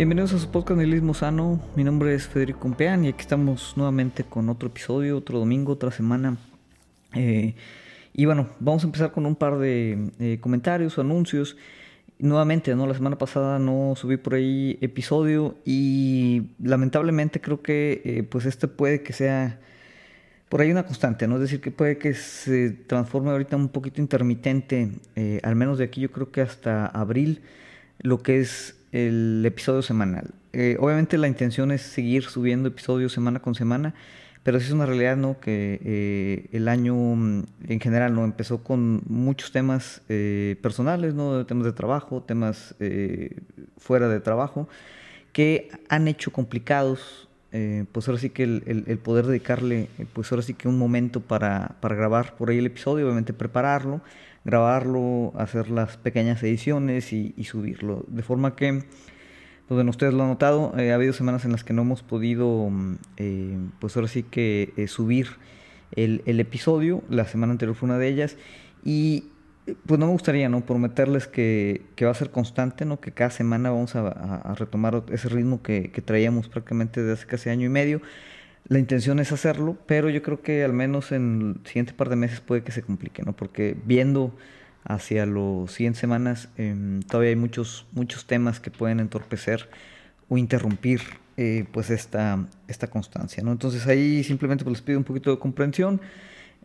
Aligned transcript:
Bienvenidos 0.00 0.32
a 0.32 0.38
su 0.38 0.50
podcast 0.50 0.78
Nihilismo 0.78 1.12
Sano. 1.12 1.60
Mi 1.76 1.84
nombre 1.84 2.14
es 2.14 2.26
Federico 2.26 2.60
Compeán 2.60 3.04
y 3.04 3.08
aquí 3.08 3.20
estamos 3.20 3.74
nuevamente 3.76 4.24
con 4.24 4.48
otro 4.48 4.70
episodio, 4.70 5.18
otro 5.18 5.38
domingo, 5.38 5.74
otra 5.74 5.90
semana. 5.90 6.38
Eh, 7.14 7.54
y 8.14 8.24
bueno, 8.24 8.48
vamos 8.60 8.82
a 8.82 8.86
empezar 8.86 9.12
con 9.12 9.26
un 9.26 9.36
par 9.36 9.58
de 9.58 10.10
eh, 10.18 10.38
comentarios 10.40 10.96
o 10.96 11.02
anuncios. 11.02 11.58
Nuevamente, 12.18 12.74
¿no? 12.74 12.86
La 12.86 12.94
semana 12.94 13.18
pasada 13.18 13.58
no 13.58 13.92
subí 13.94 14.16
por 14.16 14.36
ahí 14.36 14.78
episodio 14.80 15.56
y 15.66 16.44
lamentablemente 16.62 17.42
creo 17.42 17.60
que 17.60 18.00
eh, 18.02 18.22
pues 18.22 18.46
este 18.46 18.68
puede 18.68 19.02
que 19.02 19.12
sea 19.12 19.60
por 20.48 20.62
ahí 20.62 20.70
una 20.70 20.86
constante, 20.86 21.28
¿no? 21.28 21.34
Es 21.34 21.42
decir, 21.42 21.60
que 21.60 21.72
puede 21.72 21.98
que 21.98 22.14
se 22.14 22.70
transforme 22.70 23.32
ahorita 23.32 23.54
un 23.54 23.68
poquito 23.68 24.00
intermitente, 24.00 24.92
al 25.42 25.56
menos 25.56 25.76
de 25.76 25.84
aquí 25.84 26.00
yo 26.00 26.10
creo 26.10 26.32
que 26.32 26.40
hasta 26.40 26.86
abril, 26.86 27.42
lo 27.98 28.22
que 28.22 28.40
es 28.40 28.79
el 28.92 29.42
episodio 29.46 29.82
semanal. 29.82 30.30
Eh, 30.52 30.76
obviamente 30.80 31.16
la 31.18 31.28
intención 31.28 31.70
es 31.70 31.82
seguir 31.82 32.24
subiendo 32.24 32.68
episodios 32.68 33.12
semana 33.12 33.40
con 33.40 33.54
semana, 33.54 33.94
pero 34.42 34.58
sí 34.58 34.66
es 34.66 34.72
una 34.72 34.86
realidad 34.86 35.16
¿no? 35.16 35.38
que 35.38 35.80
eh, 35.84 36.48
el 36.52 36.68
año 36.68 36.94
mm, 36.94 37.44
en 37.68 37.80
general 37.80 38.14
no 38.14 38.24
empezó 38.24 38.64
con 38.64 39.02
muchos 39.06 39.52
temas 39.52 40.02
eh, 40.08 40.56
personales, 40.62 41.14
¿no? 41.14 41.44
temas 41.46 41.66
de 41.66 41.72
trabajo, 41.72 42.22
temas 42.22 42.74
fuera 43.78 44.08
de 44.08 44.20
trabajo, 44.20 44.68
que 45.32 45.70
han 45.88 46.08
hecho 46.08 46.32
complicados 46.32 47.26
pues 47.92 48.06
ahora 48.06 48.20
sí 48.20 48.30
que 48.30 48.44
el, 48.44 48.84
el, 48.86 48.98
poder 48.98 49.26
dedicarle, 49.26 49.88
pues 50.12 50.30
ahora 50.30 50.42
sí 50.42 50.54
que 50.54 50.68
un 50.68 50.78
momento 50.78 51.20
para, 51.20 51.74
para 51.80 51.96
grabar 51.96 52.36
por 52.36 52.48
ahí 52.48 52.58
el 52.58 52.66
episodio, 52.66 53.06
obviamente 53.06 53.32
prepararlo, 53.32 54.02
grabarlo, 54.44 55.32
hacer 55.36 55.70
las 55.70 55.96
pequeñas 55.96 56.42
ediciones 56.42 57.12
y, 57.12 57.44
subirlo. 57.44 58.04
De 58.08 58.22
forma 58.22 58.56
que, 58.56 58.84
pues 59.68 59.86
ustedes 59.86 60.14
lo 60.14 60.22
han 60.22 60.30
notado, 60.30 60.72
eh, 60.78 60.92
ha 60.92 60.94
habido 60.94 61.12
semanas 61.12 61.44
en 61.44 61.52
las 61.52 61.64
que 61.64 61.72
no 61.72 61.82
hemos 61.82 62.02
podido, 62.02 62.68
mm, 62.70 62.94
eh, 63.18 63.58
pues 63.78 63.96
ahora 63.96 64.08
sí 64.08 64.22
que 64.22 64.72
eh, 64.76 64.88
subir 64.88 65.28
el, 65.92 66.22
episodio. 66.40 67.02
La 67.08 67.24
semana 67.26 67.52
anterior 67.52 67.76
fue 67.76 67.88
una 67.88 67.98
de 67.98 68.08
ellas. 68.08 68.36
Y 68.84 69.24
pues 69.86 70.00
no 70.00 70.06
me 70.06 70.12
gustaría, 70.12 70.48
¿no? 70.48 70.64
Prometerles 70.64 71.28
que, 71.28 71.82
va 72.02 72.10
a 72.10 72.14
ser 72.14 72.30
constante, 72.30 72.84
¿no? 72.84 73.00
Que 73.00 73.12
cada 73.12 73.30
semana 73.30 73.70
vamos 73.70 73.94
a, 73.94 74.54
retomar 74.58 75.04
ese 75.12 75.28
ritmo 75.28 75.62
que, 75.62 75.90
que, 75.90 76.00
traíamos 76.00 76.48
prácticamente 76.48 77.02
desde 77.02 77.12
hace 77.12 77.26
casi 77.26 77.50
año 77.50 77.66
y 77.66 77.68
medio. 77.68 78.00
La 78.68 78.78
intención 78.78 79.18
es 79.18 79.32
hacerlo, 79.32 79.76
pero 79.86 80.10
yo 80.10 80.22
creo 80.22 80.42
que 80.42 80.64
al 80.64 80.72
menos 80.72 81.12
en 81.12 81.56
el 81.60 81.66
siguiente 81.66 81.92
par 81.92 82.08
de 82.08 82.16
meses 82.16 82.40
puede 82.40 82.62
que 82.62 82.72
se 82.72 82.82
complique, 82.82 83.22
¿no? 83.22 83.32
Porque 83.34 83.76
viendo 83.84 84.34
hacia 84.84 85.26
los 85.26 85.72
siguientes 85.72 86.00
semanas 86.00 86.48
em, 86.56 87.02
todavía 87.02 87.30
hay 87.30 87.36
muchos, 87.36 87.86
muchos 87.92 88.26
temas 88.26 88.60
que 88.60 88.70
pueden 88.70 89.00
entorpecer 89.00 89.68
o 90.28 90.38
interrumpir 90.38 91.00
eh, 91.36 91.64
pues 91.72 91.90
esta, 91.90 92.46
esta 92.68 92.88
constancia, 92.88 93.42
¿no? 93.42 93.52
Entonces 93.52 93.86
ahí 93.86 94.22
simplemente 94.24 94.64
pues 94.64 94.78
les 94.78 94.82
pido 94.82 94.98
un 94.98 95.04
poquito 95.04 95.30
de 95.30 95.38
comprensión 95.38 96.00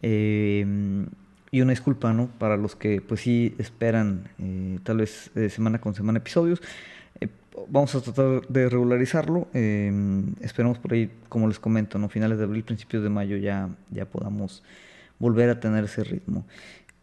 em, 0.01 1.07
y 1.51 1.61
una 1.61 1.71
disculpa, 1.71 2.13
¿no? 2.13 2.27
Para 2.37 2.57
los 2.57 2.75
que 2.75 3.01
pues 3.01 3.21
sí 3.21 3.55
esperan 3.57 4.29
eh, 4.39 4.79
tal 4.83 4.97
vez 4.97 5.31
eh, 5.35 5.49
semana 5.49 5.79
con 5.79 5.95
semana 5.95 6.19
episodios 6.19 6.61
vamos 7.67 7.95
a 7.95 8.01
tratar 8.01 8.47
de 8.47 8.69
regularizarlo. 8.69 9.47
Eh, 9.53 9.91
esperemos 10.41 10.77
por 10.77 10.93
ahí, 10.93 11.11
como 11.29 11.47
les 11.47 11.59
comento, 11.59 11.97
¿no? 11.97 12.09
finales 12.09 12.37
de 12.37 12.43
abril, 12.43 12.63
principios 12.63 13.03
de 13.03 13.09
mayo 13.09 13.37
ya, 13.37 13.69
ya 13.91 14.05
podamos 14.05 14.63
volver 15.19 15.49
a 15.49 15.59
tener 15.59 15.85
ese 15.85 16.03
ritmo. 16.03 16.45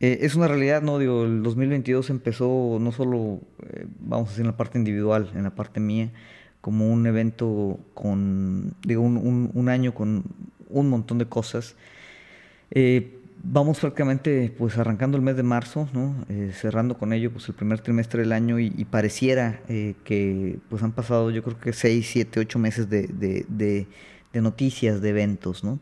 Eh, 0.00 0.18
es 0.22 0.34
una 0.34 0.48
realidad, 0.48 0.82
¿no? 0.82 0.98
Digo, 0.98 1.24
el 1.24 1.44
2022 1.44 2.10
empezó 2.10 2.78
no 2.80 2.90
solo, 2.90 3.40
eh, 3.62 3.86
vamos 4.00 4.28
a 4.28 4.30
decir, 4.30 4.40
en 4.40 4.48
la 4.48 4.56
parte 4.56 4.76
individual, 4.76 5.30
en 5.34 5.44
la 5.44 5.54
parte 5.54 5.78
mía, 5.78 6.10
como 6.60 6.92
un 6.92 7.06
evento 7.06 7.78
con, 7.94 8.74
digo, 8.82 9.02
un, 9.02 9.50
un, 9.54 9.68
año 9.68 9.94
con 9.94 10.24
un 10.68 10.90
montón 10.90 11.18
de 11.18 11.26
cosas. 11.26 11.76
Eh, 12.72 13.21
vamos 13.42 13.80
prácticamente 13.80 14.54
pues 14.56 14.78
arrancando 14.78 15.16
el 15.16 15.22
mes 15.22 15.36
de 15.36 15.42
marzo, 15.42 15.88
¿no? 15.92 16.14
Eh, 16.28 16.52
cerrando 16.54 16.96
con 16.96 17.12
ello 17.12 17.32
pues 17.32 17.48
el 17.48 17.54
primer 17.54 17.80
trimestre 17.80 18.22
del 18.22 18.32
año 18.32 18.58
y, 18.58 18.70
pareciera 18.84 19.60
eh, 19.68 19.94
que 20.04 20.58
pues 20.68 20.82
han 20.82 20.92
pasado 20.92 21.30
yo 21.30 21.42
creo 21.42 21.58
que 21.58 21.72
6, 21.72 22.08
7, 22.10 22.40
8 22.40 22.58
meses 22.58 22.88
de, 22.88 23.06
de, 23.08 23.46
de, 23.48 24.40
noticias, 24.40 25.00
de 25.00 25.10
eventos, 25.10 25.64
¿no? 25.64 25.78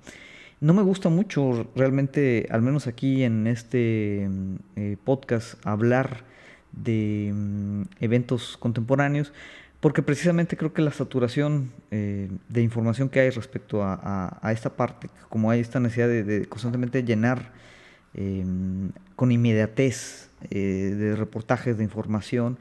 No 0.61 0.75
me 0.75 0.83
gusta 0.83 1.09
mucho 1.09 1.71
realmente, 1.75 2.47
al 2.51 2.61
menos 2.61 2.87
aquí 2.87 3.23
en 3.23 3.47
este 3.47 4.29
eh, 4.77 4.97
podcast, 5.05 5.55
hablar 5.65 6.25
de 6.73 7.33
mm, 7.35 7.83
eventos 8.01 8.57
contemporáneos, 8.59 9.33
porque 9.81 10.03
precisamente 10.03 10.57
creo 10.57 10.73
que 10.73 10.83
la 10.83 10.93
saturación 10.93 11.73
eh, 11.91 12.31
de 12.49 12.63
información 12.63 13.09
que 13.09 13.21
hay 13.21 13.31
respecto 13.31 13.83
a, 13.83 14.53
esta 14.53 14.71
parte, 14.77 15.09
como 15.29 15.51
hay 15.51 15.61
esta 15.61 15.81
necesidad 15.81 16.09
de, 16.09 16.47
constantemente 16.47 17.03
llenar 17.03 17.53
eh, 18.15 18.45
con 19.17 19.33
inmediatez 19.33 20.29
eh, 20.51 20.59
de 20.59 21.17
reportajes, 21.17 21.79
de 21.79 21.85
información, 21.85 22.59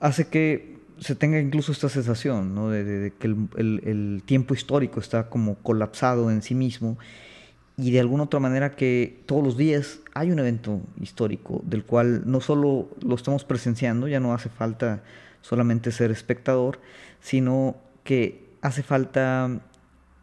hace 0.00 0.26
que 0.26 0.78
se 0.98 1.14
tenga 1.14 1.38
incluso 1.38 1.70
esta 1.70 1.88
sensación 1.88 2.70
de, 2.72 3.12
que 3.16 3.26
el, 3.28 4.22
tiempo 4.26 4.54
histórico 4.54 4.98
está 4.98 5.28
como 5.28 5.54
colapsado 5.56 6.32
en 6.32 6.42
sí 6.42 6.56
mismo 6.56 6.98
y 7.76 7.92
de 7.92 8.00
alguna 8.00 8.24
otra 8.24 8.40
manera 8.40 8.74
que 8.74 9.20
todos 9.26 9.44
los 9.44 9.56
días 9.56 10.00
hay 10.14 10.32
un 10.32 10.40
evento 10.40 10.80
histórico 11.00 11.62
del 11.64 11.84
cual 11.84 12.22
no 12.26 12.40
solo 12.40 12.88
lo 13.00 13.14
estamos 13.14 13.44
presenciando, 13.44 14.08
ya 14.08 14.18
no 14.18 14.34
hace 14.34 14.48
falta 14.48 15.04
solamente 15.40 15.92
ser 15.92 16.10
espectador, 16.10 16.80
sino 17.20 17.76
que 18.04 18.48
hace 18.62 18.82
falta 18.82 19.60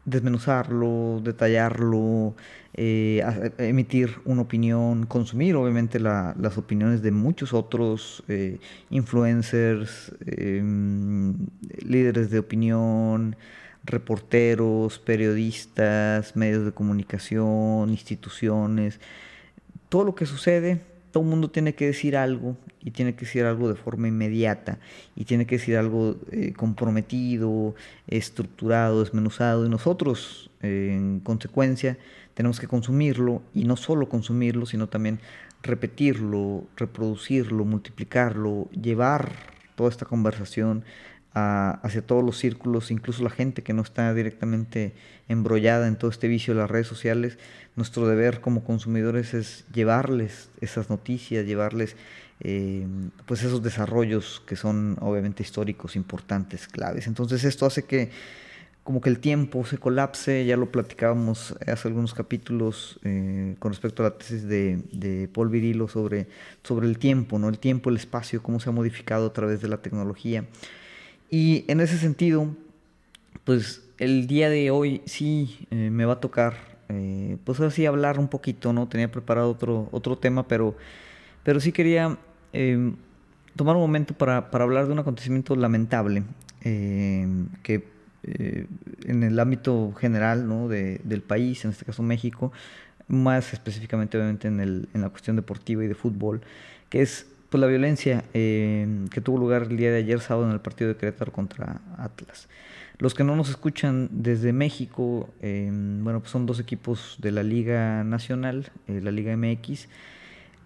desmenuzarlo, 0.06 1.20
detallarlo, 1.24 2.36
eh, 2.76 3.24
emitir 3.58 4.12
una 4.24 4.44
opinión, 4.44 5.06
consumir 5.08 5.56
obviamente 5.56 6.00
las 6.00 6.58
opiniones 6.58 7.02
de 7.02 7.12
muchos 7.12 7.54
otros 7.54 8.24
eh, 8.28 8.59
influencers, 8.92 10.16
em, 10.25 11.36
líderes 11.80 12.30
de 12.30 12.40
opinión, 12.40 13.36
reporteros, 13.84 15.00
periodistas, 15.00 16.36
medios 16.36 16.66
de 16.66 16.72
comunicación, 16.72 17.90
instituciones, 17.90 19.00
todo 19.90 20.04
lo 20.04 20.16
que 20.16 20.25
sucede 20.25 20.94
todo 21.16 21.24
el 21.24 21.30
mundo 21.30 21.50
tiene 21.50 21.76
que 21.76 21.86
decir 21.86 22.18
algo 22.18 22.58
y 22.81 22.92
tiene 22.92 23.16
que 23.16 23.24
decir 23.24 23.46
algo 23.46 23.70
de 23.70 23.76
forma 23.76 24.09
inmediata 24.09 24.80
y 25.16 25.24
tiene 25.24 25.46
que 25.46 25.56
decir 25.56 25.78
algo 25.78 26.18
eh, 26.30 26.52
comprometido, 26.52 27.74
estructurado, 28.06 29.00
desmenuzado 29.02 29.66
y 29.66 29.70
nosotros 29.70 30.52
en 30.62 31.22
consecuencia 31.22 31.98
tenemos 32.34 32.59
que 32.59 32.68
consumirlo 32.68 33.42
y 33.54 33.64
no 33.64 33.78
solo 33.78 34.09
consumirlo, 34.09 34.66
sino 34.66 34.88
también 34.88 35.22
repetirlo, 35.64 36.66
reproducirlo, 36.75 37.64
multiplicarlo, 37.64 38.68
llevar 38.72 39.31
toda 39.75 39.90
esta 39.90 40.06
conversación 40.06 40.84
hacia 41.35 42.01
todos 42.01 42.23
los 42.23 42.38
círculos, 42.38 42.91
incluso 42.91 43.22
la 43.22 43.29
gente 43.29 43.62
que 43.62 43.73
no 43.73 43.81
está 43.81 44.13
directamente 44.13 44.94
embrollada 45.28 45.88
en 45.88 45.97
todo 45.97 46.09
este 46.09 46.29
vicio 46.29 46.53
de 46.53 46.62
las 46.62 46.72
redes 46.72 46.88
sociales, 46.88 47.38
nuestro 47.75 48.07
deber 48.07 48.40
como 48.40 48.63
consumidores 48.63 49.34
es 49.34 49.66
llevarles 49.74 50.50
esas 50.62 50.90
noticias, 50.90 51.45
llevarles 51.45 51.97
eh, 52.40 52.88
pues 53.25 53.44
esos 53.44 53.62
desarrollos 53.62 54.41
que 54.47 54.56
son 54.56 54.97
obviamente 55.01 55.44
históricos, 55.44 55.97
importantes, 55.97 56.69
claves. 56.69 57.06
Entonces 57.07 57.44
esto 57.44 57.66
hace 57.66 57.83
que 57.83 58.12
como 58.86 59.01
que 59.01 59.10
el 59.10 59.19
tiempo 59.19 59.65
se 59.65 59.77
colapse, 59.77 60.45
ya 60.45 60.56
lo 60.56 60.71
platicábamos 60.71 61.56
hace 61.68 61.88
algunos 61.88 62.13
capítulos 62.13 63.00
eh, 63.04 63.56
con 63.60 63.71
respecto 63.71 64.04
a 64.04 64.10
la 64.10 64.18
tesis 64.18 64.48
de, 64.48 65.27
Paul 65.33 65.50
Virilo 65.50 65.88
sobre, 65.88 66.27
sobre 66.63 66.88
el 66.88 66.98
tiempo, 66.98 67.39
¿no? 67.39 67.50
el 67.50 67.57
tiempo, 67.57 67.89
el 67.89 67.98
espacio, 67.98 68.44
cómo 68.44 68.60
se 68.60 68.69
ha 68.69 68.71
modificado 68.71 69.25
a 69.25 69.33
través 69.33 69.60
de 69.60 69.68
la 69.68 69.77
tecnología. 69.77 70.45
Y 71.30 71.66
en 71.68 71.80
ese 71.80 71.98
sentido, 71.98 72.56
pues 73.44 73.83
el 73.98 74.27
día 74.27 74.50
de 74.50 74.72
hoy 74.72 75.01
sí 75.06 75.68
eh, 75.72 75.89
me 75.89 76.06
va 76.06 76.13
a 76.13 76.19
tocar, 76.19 76.56
eh, 76.89 77.38
pues 77.44 77.60
así 77.60 77.86
hablar 77.86 78.19
un 78.19 78.27
poquito, 78.27 78.74
¿no? 78.74 78.88
Tenía 78.88 79.12
preparado 79.12 79.50
otro, 79.50 79.89
otro 79.92 80.18
tema, 80.18 80.48
pero, 80.48 80.75
pero 81.44 81.60
sí 81.60 81.72
quería 81.72 82.18
em, 82.54 82.95
tomar 83.56 83.75
un 83.75 83.81
momento 83.81 84.13
para, 84.13 84.51
para, 84.51 84.63
hablar 84.63 84.88
de 84.88 84.94
un 84.94 85.00
acontecimiento 85.00 85.56
lamentable 85.56 86.24
em, 86.62 87.48
que 87.63 87.88
eh, 88.24 88.68
en 89.06 89.24
el 89.24 89.39
ámbito 89.39 89.94
general 89.94 90.48
¿no? 90.48 90.68
de, 90.68 91.00
del 91.04 91.22
país, 91.22 91.63
en 91.63 91.72
este 91.72 91.86
caso 91.86 92.01
México, 92.04 92.51
más 93.07 93.54
específicamente 93.54 94.18
obviamente 94.18 94.48
en, 94.48 94.60
el, 94.60 94.89
en 94.94 95.01
la 95.01 95.10
cuestión 95.10 95.36
deportiva 95.36 95.83
y 95.83 95.88
de 95.88 95.95
fútbol, 95.95 96.42
que 96.89 97.01
es 97.01 97.27
pues, 97.50 97.62
la 97.62 97.68
violencia 97.68 98.24
eh, 98.33 98.88
que 99.12 99.21
tuvo 99.21 99.38
lugar 99.38 99.63
el 99.63 99.77
día 99.77 99.92
de 99.92 99.97
ayer 99.97 100.19
sábado 100.19 100.47
en 100.47 100.53
el 100.53 100.62
partido 100.62 100.89
de 100.89 100.97
Querétaro 100.97 101.31
contra 101.31 101.81
Atlas. 101.97 102.47
Los 102.97 103.13
que 103.13 103.25
no 103.25 103.36
nos 103.36 103.50
escuchan 103.50 104.07
desde 104.12 104.53
México, 104.53 105.30
eh, 105.42 105.69
bueno, 105.71 106.21
pues 106.21 106.31
son 106.31 106.45
dos 106.45 106.59
equipos 106.59 107.18
de 107.19 107.31
la 107.31 107.44
Liga 107.44 108.03
Nacional, 108.06 108.71
eh, 108.88 109.01
la 109.01 109.12
Liga 109.12 109.36
MX. 109.36 109.88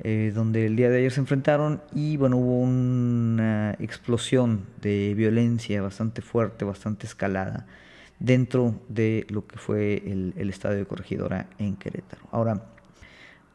eh, 0.01 0.31
donde 0.33 0.65
el 0.65 0.77
día 0.77 0.89
de 0.89 0.99
ayer 0.99 1.11
se 1.11 1.19
enfrentaron 1.19 1.81
y 1.93 2.15
bueno, 2.15 2.37
hubo 2.37 2.61
una 2.61 3.75
explosión 3.79 4.65
de 4.81 5.13
violencia 5.13 5.81
bastante 5.81 6.21
fuerte, 6.21 6.63
bastante 6.63 7.05
escalada 7.05 7.67
dentro 8.17 8.75
de 8.87 9.27
lo 9.29 9.45
que 9.45 9.57
fue 9.57 10.01
el 10.05 10.49
estadio 10.49 10.77
de 10.77 10.85
Corregidora 10.85 11.47
en 11.57 11.75
Querétaro. 11.75 12.21
Ahora, 12.31 12.63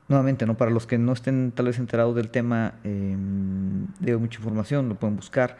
nuevamente, 0.08 0.46
¿no? 0.46 0.56
para 0.56 0.70
los 0.70 0.86
que 0.86 0.98
no 0.98 1.12
estén 1.12 1.52
tal 1.52 1.66
vez 1.66 1.78
enterados 1.78 2.14
del 2.14 2.28
tema, 2.28 2.74
eh, 2.84 3.16
mucha 4.18 4.38
información, 4.38 4.88
lo 4.88 4.94
pueden 4.96 5.16
buscar. 5.16 5.56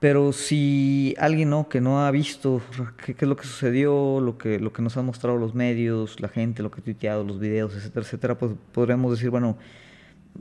Pero 0.00 0.32
si 0.32 1.14
alguien 1.18 1.50
¿no? 1.50 1.68
que 1.68 1.80
no 1.80 2.04
ha 2.04 2.10
visto 2.10 2.60
qué, 3.04 3.14
es 3.16 3.28
lo 3.28 3.36
que 3.36 3.44
sucedió, 3.44 4.20
lo 4.20 4.36
que, 4.36 4.58
lo 4.58 4.72
que 4.72 4.82
nos 4.82 4.96
han 4.96 5.06
mostrado 5.06 5.36
los 5.38 5.54
medios, 5.54 6.20
la 6.20 6.28
gente, 6.28 6.62
lo 6.62 6.72
que 6.72 6.80
ha 6.80 6.84
tuiteado, 6.84 7.22
los 7.22 7.38
videos, 7.38 7.76
etcétera, 7.76 8.04
etcétera, 8.04 8.38
pues 8.38 8.52
podríamos 8.72 9.12
decir, 9.12 9.30
bueno, 9.30 9.56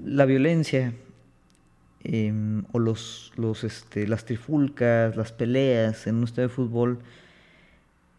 la 0.03 0.25
violencia 0.25 0.93
em, 2.03 2.63
o 2.71 2.79
los, 2.79 3.33
los, 3.35 3.63
este, 3.63 4.07
las 4.07 4.25
trifulcas, 4.25 5.15
las 5.15 5.31
peleas 5.31 6.07
en 6.07 6.15
un 6.15 6.23
estadio 6.23 6.47
de 6.47 6.53
fútbol 6.55 6.99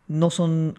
no 0.07 0.31
son 0.31 0.75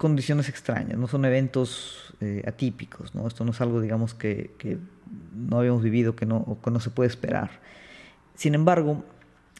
condiciones 0.00 0.48
extrañas, 0.48 0.96
no 0.96 1.06
son 1.08 1.26
eventos 1.26 2.14
eh, 2.22 2.42
atípicos, 2.46 3.14
¿no? 3.14 3.28
Esto 3.28 3.44
no 3.44 3.50
es 3.50 3.60
algo, 3.60 3.82
digamos, 3.82 4.14
que, 4.14 4.78
no 5.36 5.58
habíamos 5.58 5.82
vivido, 5.82 6.16
que 6.16 6.24
no, 6.24 6.56
que 6.64 6.70
no 6.70 6.80
se 6.80 6.88
puede 6.88 7.08
esperar. 7.08 7.50
Sin 8.34 8.54
embargo, 8.54 9.04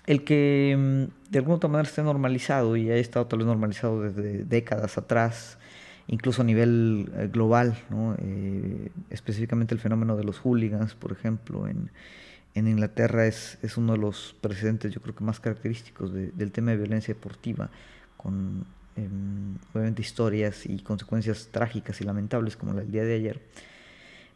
el 0.07 0.25
que 0.25 0.75
mm, 0.79 1.31
de 1.31 1.39
alguna 1.41 1.59
manera 1.69 1.87
esté 1.87 2.03
normalizado 2.03 2.75
y 2.79 2.91
ha 2.91 2.97
estado 2.97 3.27
tal 3.27 3.41
vez 3.41 3.49
normalizado 3.49 4.01
desde 4.01 4.45
décadas 4.47 4.97
atrás, 4.97 5.59
incluso 6.07 6.41
a 6.41 6.47
nivel 6.47 7.13
eh, 7.19 7.29
global, 7.31 7.77
eh, 8.23 8.91
específicamente 9.11 9.75
el 9.75 9.81
fenómeno 9.81 10.17
de 10.17 10.25
los 10.25 10.39
hooligans, 10.39 10.95
por 10.95 11.13
ejemplo, 11.13 11.69
en, 11.69 11.91
en 12.55 12.67
Inglaterra 12.67 13.27
es, 13.27 13.59
es, 13.61 13.77
uno 13.77 13.93
de 13.93 13.99
los 13.99 14.35
precedentes 14.41 14.91
yo 14.91 15.03
creo 15.03 15.15
que 15.15 15.23
más 15.23 15.39
característicos 15.39 16.15
del 16.15 16.51
tema 16.51 16.71
de 16.71 16.79
violencia 16.79 17.13
deportiva, 17.13 17.69
con 18.17 18.65
em, 18.97 19.57
obviamente 19.73 20.03
historias 20.03 20.67
y 20.67 20.79
consecuencias 20.81 21.49
trágicas 21.51 22.01
y 22.01 22.05
lamentables 22.05 22.57
como 22.57 22.73
la 22.73 22.81
del 22.81 22.93
día 22.93 23.05
de 23.05 23.15
ayer. 23.15 23.41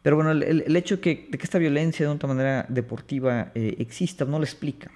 Pero 0.01 0.15
bueno, 0.15 0.31
el, 0.31 0.43
el 0.43 0.75
hecho 0.75 1.01
que, 1.01 1.27
de 1.29 1.37
que, 1.37 1.43
esta 1.43 1.57
violencia 1.57 2.05
de 2.05 2.11
otra 2.11 2.27
manera 2.27 2.65
deportiva 2.69 3.51
eh, 3.55 3.75
exista 3.79 4.25
no 4.25 4.37
lo 4.37 4.45
explica. 4.45 4.91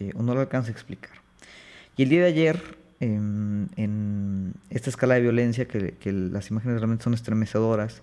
Eh, 0.00 0.12
o 0.14 0.22
no 0.22 0.34
lo 0.34 0.40
alcanza 0.40 0.68
a 0.68 0.72
explicar. 0.72 1.10
Y 1.96 2.04
el 2.04 2.08
día 2.08 2.20
de 2.20 2.26
ayer, 2.26 2.62
em, 3.00 3.68
en 3.76 4.54
esta 4.70 4.90
escala 4.90 5.14
de 5.14 5.22
violencia, 5.22 5.66
que, 5.66 6.12
las 6.12 6.50
imágenes 6.50 6.78
realmente 6.78 7.02
son 7.02 7.14
estremecedoras, 7.14 8.02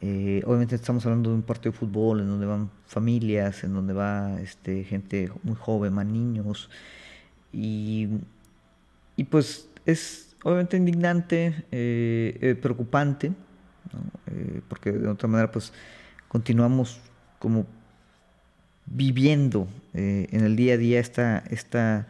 eh, 0.00 0.42
obviamente 0.46 0.76
estamos 0.76 1.04
hablando 1.04 1.28
de 1.28 1.36
un 1.36 1.42
partido 1.42 1.72
de 1.72 1.78
fútbol 1.78 2.20
en 2.20 2.28
donde 2.28 2.46
van 2.46 2.70
familias, 2.86 3.64
en 3.64 3.74
donde 3.74 3.92
va 3.92 4.40
este, 4.40 4.84
gente 4.84 5.30
muy 5.42 5.56
joven, 5.56 5.92
más 5.92 6.06
niños, 6.06 6.70
y, 7.52 8.08
y 9.16 9.24
pues 9.24 9.68
es 9.86 10.34
obviamente 10.42 10.76
indignante, 10.76 11.64
eh, 11.70 12.58
preocupante, 12.60 13.32
porque 14.68 14.92
de 14.92 15.08
otra 15.08 15.28
manera 15.28 15.50
pues 15.50 15.72
continuamos 16.28 17.00
como 17.38 17.66
viviendo 18.90 19.68
eh, 19.94 20.28
en 20.30 20.44
el 20.44 20.56
día 20.56 20.74
a 20.74 20.76
día 20.76 21.00
esta, 21.00 21.38
esta 21.50 22.08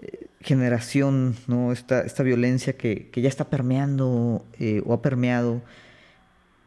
eh, 0.00 0.28
generación, 0.40 1.34
¿no? 1.46 1.72
esta, 1.72 2.00
esta 2.00 2.22
violencia 2.22 2.76
que, 2.76 3.10
ya 3.14 3.28
está 3.28 3.48
permeando 3.48 4.44
eh, 4.58 4.82
o 4.84 4.92
ha 4.92 5.02
permeado 5.02 5.62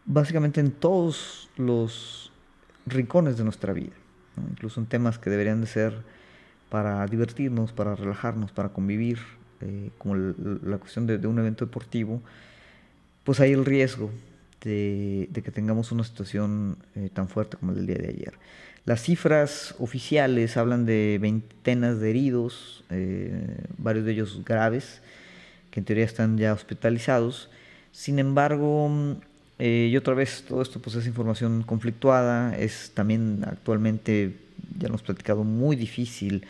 básicamente 0.06 0.60
en 0.60 0.72
todos 0.72 1.50
los 1.58 2.32
rincones 2.88 3.38
de 3.38 3.44
nuestra 3.44 3.72
vida, 3.72 3.94
incluso 4.50 4.80
en 4.80 4.88
temas 4.88 5.20
que 5.20 5.30
deberían 5.30 5.62
de 5.62 5.68
ser 5.68 6.04
para 6.70 7.06
divertirnos, 7.06 7.72
para 7.72 7.96
relajarnos, 7.96 8.52
para 8.52 8.70
convivir, 8.70 9.20
como 9.98 10.16
la 10.16 10.78
cuestión 10.78 11.08
de, 11.08 11.26
un 11.28 11.40
evento 11.40 11.66
deportivo, 11.66 12.22
pues 13.24 13.40
hay 13.40 13.52
el 13.52 13.66
riesgo 13.66 14.10
de, 14.62 15.30
que 15.34 15.52
tengamos 15.52 15.92
una 15.92 16.04
situación 16.04 16.78
tan 17.14 17.28
fuerte 17.28 17.58
como 17.58 17.72
el 17.72 17.78
del 17.78 17.88
día 17.88 17.98
de 17.98 18.08
ayer. 18.10 18.34
Las 18.90 19.04
cifras 19.04 19.76
oficiales 19.78 20.58
hablan 20.58 20.86
de 20.86 21.20
veintenas 21.22 22.00
de 22.00 22.10
heridos, 22.10 22.84
eh, 22.90 23.58
varios 23.78 24.04
de 24.06 24.14
ellos 24.14 24.42
graves, 24.44 25.02
que 25.70 25.80
en 25.80 25.86
teoría 25.86 26.06
están 26.06 26.40
ya 26.40 26.54
hospitalizados. 26.54 27.52
Sin 27.92 28.18
embargo, 28.18 28.90
eh, 29.60 29.90
y 29.92 29.96
otra 29.98 30.14
vez 30.14 30.44
todo 30.48 30.62
esto 30.64 30.80
pues 30.80 30.96
es 30.96 31.06
información 31.06 31.62
conflictuada, 31.62 32.58
es 32.58 32.92
también 32.94 33.44
actualmente, 33.46 34.38
ya 34.80 34.88
hemos 34.88 35.04
platicado, 35.04 35.44
muy 35.44 35.76
difícil 35.76 36.46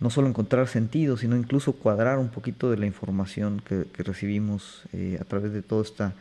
no 0.00 0.10
solo 0.10 0.28
encontrar 0.28 0.68
sentido, 0.68 1.16
sino 1.16 1.36
incluso 1.36 1.72
cuadrar 1.72 2.18
un 2.18 2.28
poquito 2.28 2.70
de 2.70 2.76
la 2.76 2.86
información 2.86 3.60
que, 3.60 3.84
recibimos 4.02 4.84
eh, 4.92 5.18
a 5.20 5.24
través 5.24 5.52
de 5.52 5.62
toda 5.62 5.82
esta 5.82 6.14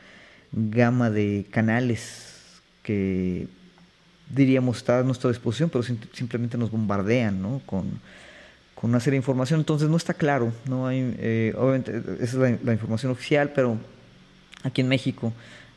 gama 0.52 1.10
de 1.10 1.46
canales 1.52 2.62
que 2.82 3.48
diríamos, 4.30 4.78
está 4.78 5.00
a 5.00 5.04
nuestra 5.04 5.30
disposición, 5.30 5.70
pero 5.70 5.84
simplemente 5.84 6.58
nos 6.58 6.72
bombardean 6.72 7.42
¿no? 7.42 7.62
con, 7.66 8.00
una 8.82 9.00
serie 9.00 9.18
de 9.18 9.22
información. 9.22 9.60
Entonces 9.60 9.90
no 9.90 9.98
está 9.98 10.14
claro, 10.14 10.54
no 10.68 10.88
hay, 10.88 11.16
eh, 11.20 11.54
obviamente 11.58 12.02
esa 12.20 12.48
es 12.48 12.64
la, 12.64 12.74
información 12.74 13.12
oficial, 13.12 13.52
pero 13.54 13.78
aquí 14.64 14.82
en 14.82 14.88
México, 14.88 15.34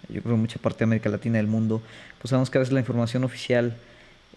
yo 0.08 0.22
creo 0.22 0.34
en 0.34 0.40
mucha 0.40 0.58
parte 0.58 0.80
de 0.80 0.84
América 0.84 1.08
Latina 1.08 1.38
del 1.38 1.46
mundo, 1.46 1.82
pues 2.18 2.30
sabemos 2.30 2.50
que 2.50 2.58
a 2.58 2.60
veces 2.60 2.72
la 2.72 2.80
información 2.80 3.24
oficial 3.24 3.76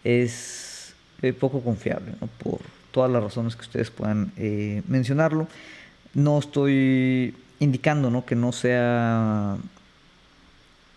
es 0.04 0.94
eh, 1.22 1.34
poco 1.34 1.62
confiable, 1.62 2.14
¿no? 2.22 2.28
por 2.28 2.60
todas 2.94 3.12
las 3.12 3.22
razones 3.22 3.56
que 3.58 3.64
ustedes 3.64 3.92
puedan 3.92 4.32
eh, 4.38 4.84
mencionarlo. 4.88 5.48
No 6.14 6.40
estoy 6.40 7.36
indicando 7.60 8.10
¿no? 8.10 8.26
que 8.26 8.36
no 8.36 8.54
sea 8.54 9.58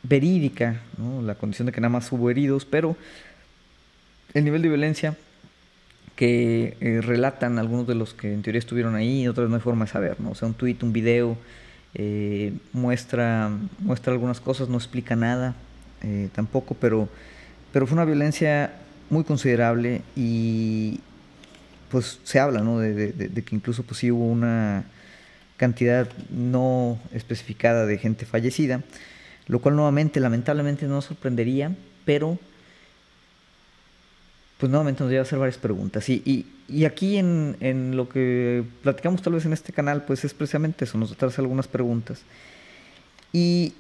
verídica, 0.05 0.81
la 1.25 1.35
condición 1.35 1.67
de 1.67 1.73
que 1.73 1.81
nada 1.81 1.91
más 1.91 2.13
hubo 2.13 2.31
heridos, 2.31 2.65
pero 2.65 2.97
el 4.35 4.45
nivel 4.45 4.63
de 4.63 4.69
violencia 4.69 5.17
que 6.15 6.77
eh, 6.81 7.01
relatan 7.03 7.59
algunos 7.59 7.87
de 7.87 7.95
los 7.95 8.15
que 8.15 8.33
en 8.33 8.43
teoría 8.43 8.59
estuvieron 8.59 8.95
ahí, 8.95 9.27
otras 9.27 9.49
no 9.49 9.57
hay 9.57 9.61
forma 9.61 9.87
de 9.87 9.91
saber, 9.91 10.21
¿no? 10.21 10.31
O 10.31 10.35
sea, 10.35 10.49
un 10.49 10.55
tweet, 10.55 10.77
un 10.83 10.93
video, 10.93 11.37
eh, 11.95 12.53
muestra, 12.73 13.51
muestra 13.81 14.13
algunas 14.13 14.41
cosas, 14.41 14.69
no 14.69 14.77
explica 14.77 15.17
nada 15.17 15.55
eh, 16.03 16.29
tampoco, 16.35 16.75
pero, 16.75 17.09
pero 17.73 17.87
fue 17.87 17.95
una 17.95 18.05
violencia 18.05 18.73
muy 19.11 19.25
considerable 19.25 20.03
y 20.15 21.01
pues 21.91 22.19
se 22.25 22.39
habla, 22.39 22.61
¿no? 22.61 22.79
De, 22.79 23.13
que 23.45 23.55
incluso 23.55 23.83
pues 23.83 24.01
sí 24.01 24.11
hubo 24.11 24.27
una 24.27 24.85
cantidad 25.57 26.09
no 26.31 26.99
especificada 27.13 27.87
de 27.87 27.99
gente 27.99 28.27
fallecida 28.27 28.83
lo 29.47 29.61
cual 29.61 29.77
nuevamente 29.77 30.21
lamentablemente 30.21 30.87
no 30.87 31.01
sorprendería, 31.01 31.75
pero 32.05 32.39
pues 34.59 34.71
nuevamente 34.71 35.03
nos 35.03 35.11
lleva 35.11 35.21
a 35.21 35.27
hacer 35.27 35.39
varias 35.39 35.59
preguntas. 35.59 36.09
Y, 36.09 36.47
aquí 36.85 37.17
en, 37.19 37.93
lo 37.95 38.09
que 38.09 38.65
platicamos 38.83 39.23
tal 39.23 39.35
vez 39.35 39.45
en 39.45 39.53
este 39.53 39.73
canal, 39.73 40.05
pues 40.05 40.25
es 40.25 40.35
precisamente 40.35 40.85
eso, 40.85 40.99
nos 40.99 41.17
trae 41.17 41.31
algunas 41.39 41.69
preguntas. 41.69 42.23
Y 43.33 43.75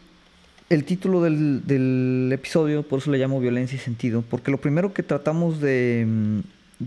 el 0.69 0.85
título 0.85 1.23
del, 1.23 2.31
episodio, 2.33 2.83
por 2.83 3.01
eso 3.01 3.11
le 3.11 3.19
llamo 3.19 3.41
violencia 3.41 3.77
y 3.77 3.81
sentido, 3.81 4.23
porque 4.23 4.51
lo 4.51 4.59
primero 4.59 4.93
que 4.93 5.03
tratamos 5.03 5.61
de 5.61 6.45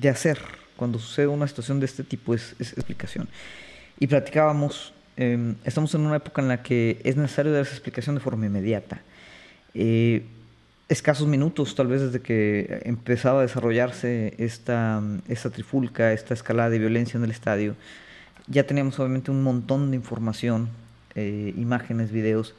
hacer 0.09 0.58
cuando 0.79 0.97
sucede 0.97 1.27
una 1.27 1.47
situación 1.47 1.79
de 1.79 1.85
este 1.85 2.03
tipo 2.03 2.33
es, 2.33 2.55
es 2.57 2.73
explicación. 2.73 3.27
Y 3.99 4.07
platicábamos 4.07 4.93
Em, 5.21 5.55
estamos 5.65 5.93
en 5.95 6.05
una 6.05 6.15
época 6.15 6.41
en 6.41 6.47
la 6.47 6.63
que 6.63 7.01
es 7.03 7.17
necesario 7.17 7.51
dar 7.51 7.63
esa 7.63 7.73
explicación 7.73 8.15
de 8.15 8.21
forma 8.21 8.45
inmediata. 8.45 9.01
Eh, 9.73 10.23
escasos 10.87 11.27
minutos, 11.27 11.75
tal 11.75 11.87
vez 11.87 11.99
desde 11.99 12.21
que 12.21 12.79
empezaba 12.85 13.39
a 13.39 13.41
desarrollarse 13.41 14.33
esta, 14.37 15.03
esta 15.27 15.49
trifulca, 15.49 16.13
esta 16.13 16.33
escalada 16.33 16.69
de 16.69 16.79
violencia 16.79 17.17
en 17.17 17.25
el 17.25 17.31
estadio, 17.31 17.75
ya 18.47 18.65
teníamos 18.65 18.97
obviamente 18.97 19.29
un 19.29 19.43
montón 19.43 19.91
de 19.91 19.97
información, 19.97 20.69
eh, 21.15 21.53
imágenes, 21.57 22.13
videos, 22.13 22.55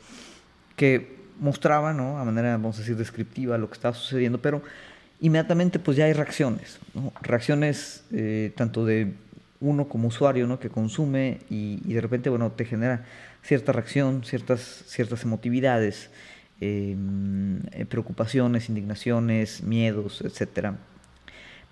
que 0.76 1.16
mostraban, 1.40 1.96
¿no? 1.96 2.18
a 2.18 2.24
manera, 2.26 2.52
vamos 2.52 2.76
a 2.76 2.80
decir, 2.80 2.96
descriptiva 2.96 3.56
lo 3.56 3.68
que 3.68 3.74
estaba 3.74 3.94
sucediendo, 3.94 4.36
pero 4.42 4.60
inmediatamente 5.20 5.78
pues 5.78 5.96
ya 5.96 6.06
hay 6.06 6.12
reacciones, 6.12 6.78
reacciones 7.20 8.04
eh, 8.12 8.52
tanto 8.56 8.84
de 8.84 9.12
uno 9.60 9.88
como 9.88 10.08
usuario 10.08 10.46
¿no? 10.46 10.58
que 10.58 10.70
consume 10.70 11.38
y, 11.50 11.76
de 11.92 12.00
repente 12.00 12.30
bueno, 12.30 12.50
te 12.52 12.64
genera 12.64 13.04
cierta 13.42 13.72
reacción, 13.72 14.24
ciertas, 14.24 14.84
ciertas 14.86 15.22
emotividades, 15.22 16.10
em, 16.60 17.60
eh, 17.72 17.84
preocupaciones, 17.86 18.68
indignaciones, 18.68 19.62
miedos, 19.62 20.22
etc. 20.22 20.72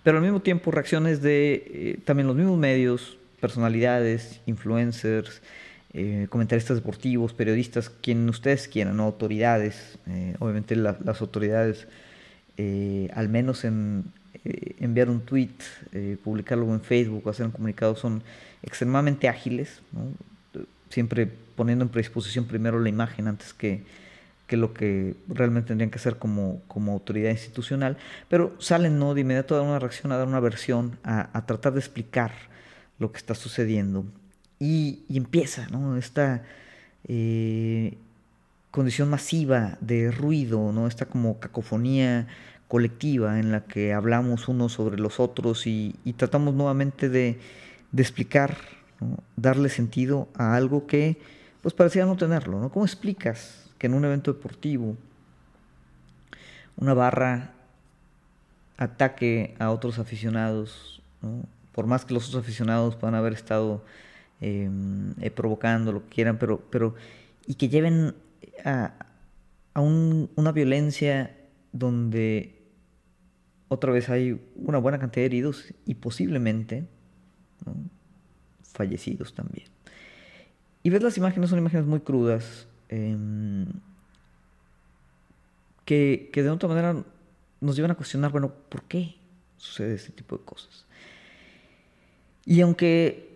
Pero 0.02 0.19
al 0.19 0.23
mismo 0.23 0.40
tiempo 0.40 0.71
reacciones 0.71 1.23
de 1.23 1.55
eh, 1.67 1.99
también 2.05 2.26
los 2.26 2.37
mismos 2.37 2.59
medios, 2.59 3.19
personalidades, 3.40 4.40
influencers, 4.47 5.43
comentaristas 6.28 6.76
deportivos, 6.76 7.33
periodistas, 7.33 7.88
quien 7.88 8.28
ustedes 8.28 8.69
quieran, 8.69 9.00
autoridades, 9.00 9.99
eh, 10.07 10.35
obviamente 10.38 10.76
las 10.76 11.21
autoridades, 11.21 11.88
eh, 12.59 13.09
al 13.15 13.29
menos 13.29 13.65
en 13.65 14.12
enviar 14.81 15.11
un 15.11 15.21
tweet, 15.21 15.50
publicarlo 16.23 16.73
en 16.73 16.81
Facebook 16.81 17.29
hacer 17.29 17.47
un 17.47 17.53
comunicado, 17.53 17.97
son 17.97 18.23
extremadamente 18.62 19.29
ágiles, 19.29 19.81
siempre 20.91 21.29
poniendo 21.57 21.85
en 21.85 21.91
predisposición 21.91 22.47
primero 22.47 22.79
la 22.81 22.88
imagen 22.88 23.29
antes 23.29 23.53
que, 23.53 23.83
que 24.47 24.57
lo 24.57 24.73
que 24.73 25.15
realmente 25.29 25.69
tendrían 25.69 25.91
que 25.91 25.99
hacer 25.99 26.17
como, 26.17 26.62
como 26.69 26.93
autoridad 26.93 27.31
institucional, 27.31 27.97
pero 28.29 28.55
salen 28.59 28.99
¿no? 28.99 29.15
de 29.15 29.21
inmediato 29.23 29.55
a 29.55 29.59
dar 29.59 29.67
una 29.67 29.79
reacción, 29.79 30.12
a 30.12 30.17
dar 30.17 30.27
una 30.27 30.41
versión, 30.41 30.99
a, 31.05 31.37
a 31.37 31.47
tratar 31.47 31.73
de 31.75 31.81
explicar 31.81 32.33
lo 32.99 33.12
que 33.12 33.19
está 33.19 33.35
sucediendo. 33.35 34.05
Y, 34.59 35.05
empieza 35.11 35.69
¿no? 35.69 35.97
esta 35.97 36.45
eh, 37.07 37.97
condición 38.70 39.10
masiva 39.10 39.78
de 39.80 40.10
ruido, 40.10 40.72
¿no? 40.72 40.87
esta 40.87 41.06
como 41.06 41.38
cacofonía 41.40 42.26
colectiva 42.68 43.38
en 43.40 43.50
la 43.50 43.64
que 43.64 43.94
hablamos 43.94 44.48
unos 44.48 44.72
sobre 44.72 44.98
los 44.98 45.20
otros 45.20 45.66
y, 45.66 45.94
tratamos 46.16 46.54
nuevamente 46.54 47.08
de, 47.08 47.38
explicar, 47.96 48.56
darle 49.37 49.68
sentido 49.68 50.28
a 50.34 50.54
algo 50.54 50.87
que 50.87 51.18
pues 51.62 51.75
parecía 51.75 52.04
no 52.04 52.16
tenerlo. 52.16 52.60
¿no? 52.60 52.70
¿Cómo 52.70 52.84
explicas 52.84 53.70
que 53.78 53.87
en 53.87 53.94
un 53.94 54.04
evento 54.04 54.32
deportivo 54.32 54.96
una 56.76 56.94
barra 56.94 57.52
ataque 58.76 59.56
a 59.58 59.70
otros 59.70 59.98
aficionados, 59.98 61.02
por 61.72 61.87
más 61.87 62.04
que 62.04 62.14
los 62.14 62.28
otros 62.28 62.44
aficionados 62.44 62.94
puedan 62.94 63.16
haber 63.16 63.32
estado 63.32 63.82
Em, 64.40 65.14
eh, 65.20 65.32
provocando, 65.32 65.90
lo 65.90 66.04
que 66.04 66.14
quieran, 66.14 66.38
pero, 66.38 66.62
pero 66.70 66.94
y 67.48 67.54
que 67.54 67.68
lleven 67.68 68.14
a, 68.64 68.95
una 69.75 70.52
violencia 70.52 71.37
donde 71.73 72.61
otra 73.68 73.92
vez 73.92 74.09
hay 74.09 74.40
una 74.57 74.78
buena 74.78 74.99
cantidad 74.99 75.23
de 75.23 75.26
heridos 75.26 75.73
y 75.85 75.95
posiblemente 75.95 76.88
fallecidos 78.62 79.35
también. 79.35 79.68
Y 80.83 80.90
ves 80.90 81.02
las 81.02 81.16
imágenes, 81.16 81.50
son 81.50 81.59
imágenes 81.59 81.87
muy 81.87 82.00
crudas, 82.00 82.66
em, 82.88 83.66
que, 85.85 86.30
que 86.33 86.42
de 86.42 86.50
otra 86.50 86.68
manera 86.68 87.04
nos 87.61 87.76
llevan 87.76 87.92
a 87.92 87.95
cuestionar, 87.95 88.30
bueno, 88.30 88.52
¿por 88.68 88.83
qué 88.85 89.16
sucede 89.57 89.95
este 89.95 90.12
tipo 90.12 90.37
de 90.37 90.45
cosas? 90.45 90.87
Y 92.45 92.61
aunque 92.62 93.27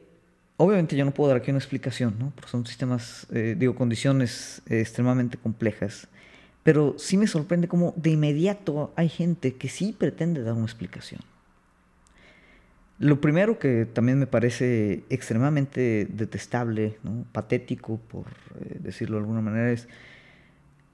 Obviamente 0.57 0.97
yo 0.97 1.05
no 1.05 1.13
puedo 1.13 1.29
dar 1.29 1.39
aquí 1.39 1.51
una 1.51 1.59
explicación, 1.59 2.17
¿no? 2.19 2.31
Porque 2.35 2.51
son 2.51 2.67
sistemas, 2.67 3.27
eh, 3.33 3.57
digo, 3.59 3.75
condiciones 3.75 4.63
eh, 4.69 4.81
extremadamente 4.81 5.39
complejas. 5.39 6.09
Pero 6.63 6.95
sí 6.99 7.17
me 7.17 7.27
sorprende 7.27 7.69
cómo 7.69 7.95
de 7.97 8.11
inmediato 8.11 8.93
hay 8.95 9.09
gente 9.09 9.55
que 9.55 9.69
sí 9.69 9.95
pretende 9.99 10.43
dar 10.43 10.55
una 10.55 10.65
explicación. 10.65 11.21
Lo 12.99 13.21
primero 13.21 13.59
que 13.59 13.85
también 13.87 14.19
me 14.19 14.29
parece 14.29 15.03
extremadamente 15.11 16.07
detestable, 16.09 16.99
patético, 17.33 17.99
por 17.99 18.27
eh, 18.61 18.79
decirlo 18.79 19.17
de 19.17 19.23
alguna 19.23 19.41
manera, 19.41 19.73
es 19.73 19.89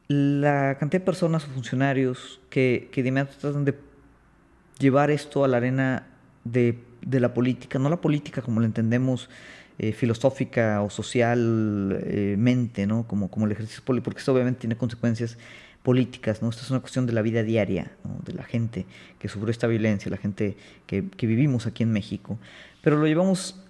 la 0.06 0.78
cantidad 0.80 1.02
de 1.02 1.04
personas 1.04 1.44
o 1.44 1.48
funcionarios 1.48 2.40
que, 2.48 2.88
que 2.92 3.02
de 3.02 3.10
inmediato 3.10 3.36
tratan 3.38 3.66
de 3.66 3.74
llevar 4.78 5.10
esto 5.10 5.44
a 5.44 5.48
la 5.48 5.58
arena 5.58 6.06
de, 6.44 6.78
de 7.08 7.20
la 7.20 7.32
política, 7.32 7.78
no 7.78 7.88
la 7.88 8.00
política 8.00 8.42
como 8.42 8.60
la 8.60 8.66
entendemos 8.66 9.30
eh, 9.78 9.92
filosófica 9.92 10.82
o 10.82 10.90
socialmente, 10.90 12.86
¿no? 12.86 13.06
Como, 13.06 13.30
como 13.30 13.46
el 13.46 13.52
ejercicio 13.52 13.82
político, 13.82 14.04
porque 14.04 14.18
esto 14.18 14.32
obviamente 14.32 14.60
tiene 14.60 14.76
consecuencias 14.76 15.38
políticas, 15.82 16.42
¿no? 16.42 16.50
Esto 16.50 16.62
es 16.62 16.70
una 16.70 16.80
cuestión 16.80 17.06
de 17.06 17.14
la 17.14 17.22
vida 17.22 17.42
diaria, 17.42 17.92
de 18.24 18.34
la 18.34 18.42
gente 18.42 18.84
que 19.18 19.28
sufrió 19.28 19.50
esta 19.50 19.66
violencia, 19.66 20.10
la 20.10 20.18
gente 20.18 20.56
que, 20.86 21.08
que 21.08 21.26
vivimos 21.26 21.66
aquí 21.66 21.82
en 21.82 21.92
México, 21.92 22.38
pero 22.82 22.96
lo 22.96 23.06
llevamos 23.06 23.64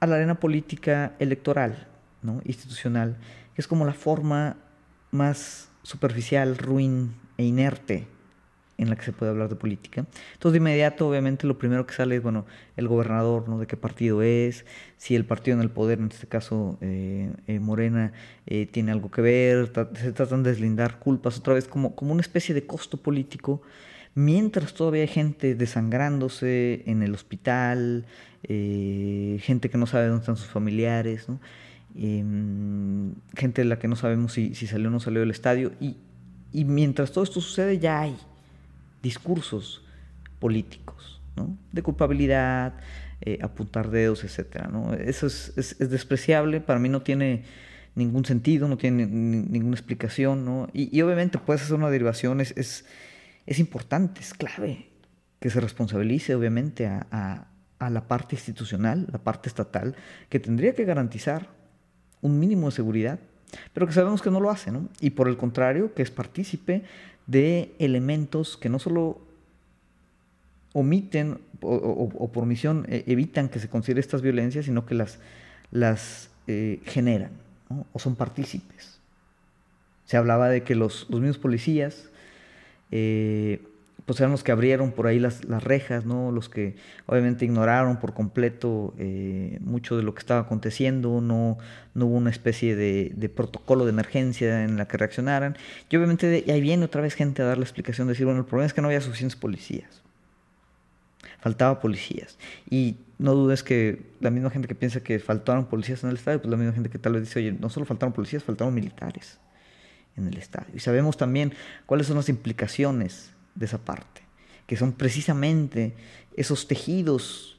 a 0.00 0.06
la 0.06 0.16
arena 0.16 0.40
política 0.40 1.12
electoral, 1.18 1.88
¿no? 2.22 2.40
institucional, 2.44 3.16
que 3.54 3.60
es 3.60 3.68
como 3.68 3.84
la 3.84 3.92
forma 3.92 4.56
más 5.10 5.68
superficial, 5.82 6.56
ruin 6.56 7.14
e 7.36 7.44
inerte 7.44 8.06
en 8.78 8.88
la 8.88 8.96
que 8.96 9.04
se 9.04 9.12
puede 9.12 9.30
hablar 9.30 9.48
de 9.48 9.56
política. 9.56 10.06
Entonces, 10.34 10.52
de 10.52 10.58
inmediato, 10.58 11.08
obviamente, 11.08 11.46
lo 11.48 11.58
primero 11.58 11.84
que 11.84 11.94
sale 11.94 12.16
es, 12.16 12.22
bueno, 12.22 12.46
el 12.76 12.86
gobernador, 12.86 13.48
¿no? 13.48 13.58
De 13.58 13.66
qué 13.66 13.76
partido 13.76 14.22
es, 14.22 14.64
si 14.96 15.16
el 15.16 15.24
partido 15.24 15.56
en 15.56 15.62
el 15.62 15.70
poder, 15.70 15.98
en 15.98 16.06
este 16.06 16.28
caso 16.28 16.78
eh, 16.80 17.32
eh, 17.48 17.58
Morena, 17.58 18.12
eh, 18.46 18.66
tiene 18.70 18.92
algo 18.92 19.10
que 19.10 19.20
ver, 19.20 19.72
se 19.94 20.12
tratan 20.12 20.44
de 20.44 20.50
deslindar 20.50 21.00
culpas 21.00 21.36
otra 21.38 21.54
vez 21.54 21.66
como, 21.66 21.96
como 21.96 22.12
una 22.12 22.20
especie 22.20 22.54
de 22.54 22.66
costo 22.66 22.96
político, 22.96 23.62
mientras 24.14 24.72
todavía 24.74 25.02
hay 25.02 25.08
gente 25.08 25.56
desangrándose 25.56 26.84
en 26.86 27.02
el 27.02 27.14
hospital, 27.14 28.06
gente 28.42 29.68
que 29.70 29.76
no 29.76 29.86
sabe 29.86 30.06
dónde 30.06 30.20
están 30.20 30.36
sus 30.36 30.46
familiares, 30.46 31.28
¿no? 31.28 31.40
Em, 31.96 33.14
gente 33.36 33.62
de 33.62 33.64
la 33.64 33.78
que 33.80 33.88
no 33.88 33.96
sabemos 33.96 34.32
si, 34.32 34.54
si 34.54 34.68
salió 34.68 34.88
o 34.88 34.90
no 34.92 35.00
salió 35.00 35.20
del 35.20 35.32
estadio, 35.32 35.72
y, 35.80 35.96
y 36.52 36.64
mientras 36.64 37.10
todo 37.10 37.24
esto 37.24 37.40
sucede 37.40 37.78
ya 37.78 38.00
hay 38.00 38.16
discursos 39.02 39.84
políticos, 40.38 41.20
¿no? 41.36 41.56
de 41.72 41.82
culpabilidad, 41.82 42.74
eh, 43.20 43.38
apuntar 43.42 43.90
dedos, 43.90 44.24
etc. 44.24 44.68
Eso 45.00 45.26
es, 45.26 45.52
es, 45.56 45.78
despreciable, 45.90 46.60
para 46.60 46.78
mí 46.78 46.88
no 46.88 47.02
tiene 47.02 47.44
ningún 47.94 48.24
sentido, 48.24 48.68
no 48.68 48.76
tiene 48.76 49.06
ninguna 49.06 49.74
explicación, 49.74 50.44
¿no? 50.44 50.68
y, 50.72 51.00
obviamente 51.02 51.38
puedes 51.38 51.62
hacer 51.62 51.76
una 51.76 51.90
derivación, 51.90 52.40
es, 52.40 52.84
es, 53.46 53.58
importante, 53.58 54.20
es 54.20 54.34
clave 54.34 54.88
que 55.40 55.50
se 55.50 55.60
responsabilice 55.60 56.34
obviamente 56.34 56.86
a, 56.86 57.06
a, 57.10 57.48
a 57.78 57.90
la 57.90 58.06
parte 58.06 58.36
institucional, 58.36 59.08
la 59.10 59.18
parte 59.18 59.48
estatal, 59.48 59.96
que 60.28 60.40
tendría 60.40 60.74
que 60.74 60.84
garantizar 60.84 61.48
un 62.20 62.38
mínimo 62.38 62.66
de 62.66 62.72
seguridad 62.72 63.18
pero 63.72 63.86
que 63.86 63.92
sabemos 63.92 64.22
que 64.22 64.30
no 64.30 64.40
lo 64.40 64.50
hace, 64.50 64.70
¿no? 64.70 64.88
Y 65.00 65.10
por 65.10 65.28
el 65.28 65.36
contrario, 65.36 65.94
que 65.94 66.02
es 66.02 66.10
partícipe 66.10 66.82
de 67.28 67.72
elementos 67.78 68.56
que 68.56 68.68
no 68.68 68.80
solo 68.80 69.20
omiten 70.72 71.38
o, 71.60 72.30
por 72.32 72.46
misión 72.46 72.86
eh, 72.88 73.04
evitan 73.06 73.48
que 73.48 73.60
se 73.60 73.68
considere 73.68 74.00
estas 74.00 74.22
violencias, 74.22 74.64
sino 74.64 74.86
que 74.86 74.94
las, 74.94 75.18
las 75.70 76.30
eh, 76.46 76.80
generan 76.84 77.30
o 77.92 77.98
son 77.98 78.16
partícipes. 78.16 78.98
Se 80.06 80.16
hablaba 80.16 80.48
de 80.48 80.62
que 80.62 80.74
los, 80.74 81.06
los 81.10 81.20
mismos 81.20 81.38
policías 81.38 82.08
eh, 82.90 83.60
pues 84.06 84.20
eran 84.20 84.32
los 84.32 84.42
que 84.42 84.52
abrieron 84.52 84.92
por 84.92 85.06
ahí 85.06 85.18
las, 85.18 85.44
las 85.44 85.62
rejas, 85.62 86.06
¿no? 86.06 86.32
los 86.32 86.48
que 86.48 86.76
obviamente 87.06 87.44
ignoraron 87.44 87.98
por 87.98 88.14
completo 88.14 88.94
eh, 88.98 89.58
mucho 89.60 89.96
de 89.96 90.02
lo 90.02 90.14
que 90.14 90.20
estaba 90.20 90.40
aconteciendo, 90.40 91.20
no, 91.20 91.58
no 91.94 92.06
hubo 92.06 92.16
una 92.16 92.30
especie 92.30 92.76
de, 92.76 93.12
de, 93.14 93.28
protocolo 93.28 93.84
de 93.84 93.90
emergencia 93.90 94.64
en 94.64 94.76
la 94.76 94.88
que 94.88 94.96
reaccionaran. 94.96 95.56
Y 95.90 95.96
obviamente 95.96 96.44
ahí 96.48 96.60
viene 96.60 96.84
otra 96.84 97.02
vez 97.02 97.14
gente 97.14 97.42
a 97.42 97.44
dar 97.44 97.58
la 97.58 97.64
explicación, 97.64 98.06
de 98.06 98.12
decir, 98.12 98.24
bueno, 98.24 98.40
el 98.40 98.46
problema 98.46 98.66
es 98.66 98.72
que 98.72 98.80
no 98.80 98.88
había 98.88 99.00
suficientes 99.00 99.36
policías. 99.36 100.02
Faltaba 101.40 101.80
policías. 101.80 102.38
Y 102.70 102.96
no 103.18 103.34
dudes 103.34 103.62
que 103.62 104.02
la 104.20 104.30
misma 104.30 104.50
gente 104.50 104.68
que 104.68 104.74
piensa 104.74 105.00
que 105.00 105.18
faltaron 105.18 105.66
policías 105.66 106.02
en 106.04 106.10
el 106.10 106.16
estadio, 106.16 106.40
pues 106.40 106.50
la 106.50 106.56
misma 106.56 106.72
gente 106.72 106.88
que 106.88 106.98
tal 106.98 107.12
vez 107.14 107.22
dice, 107.22 107.40
oye, 107.40 107.52
no 107.52 107.68
solo 107.68 107.84
faltaron 107.84 108.12
policías, 108.12 108.42
faltaron 108.42 108.74
militares 108.74 109.38
en 110.16 110.28
el 110.28 110.38
estadio. 110.38 110.68
Y 110.74 110.80
sabemos 110.80 111.16
también 111.16 111.52
cuáles 111.86 112.06
son 112.06 112.16
las 112.16 112.28
implicaciones 112.28 113.32
de 113.58 113.66
esa 113.66 113.78
parte, 113.78 114.22
que 114.66 114.76
son 114.76 114.92
precisamente 114.92 115.94
esos 116.36 116.68
tejidos 116.68 117.58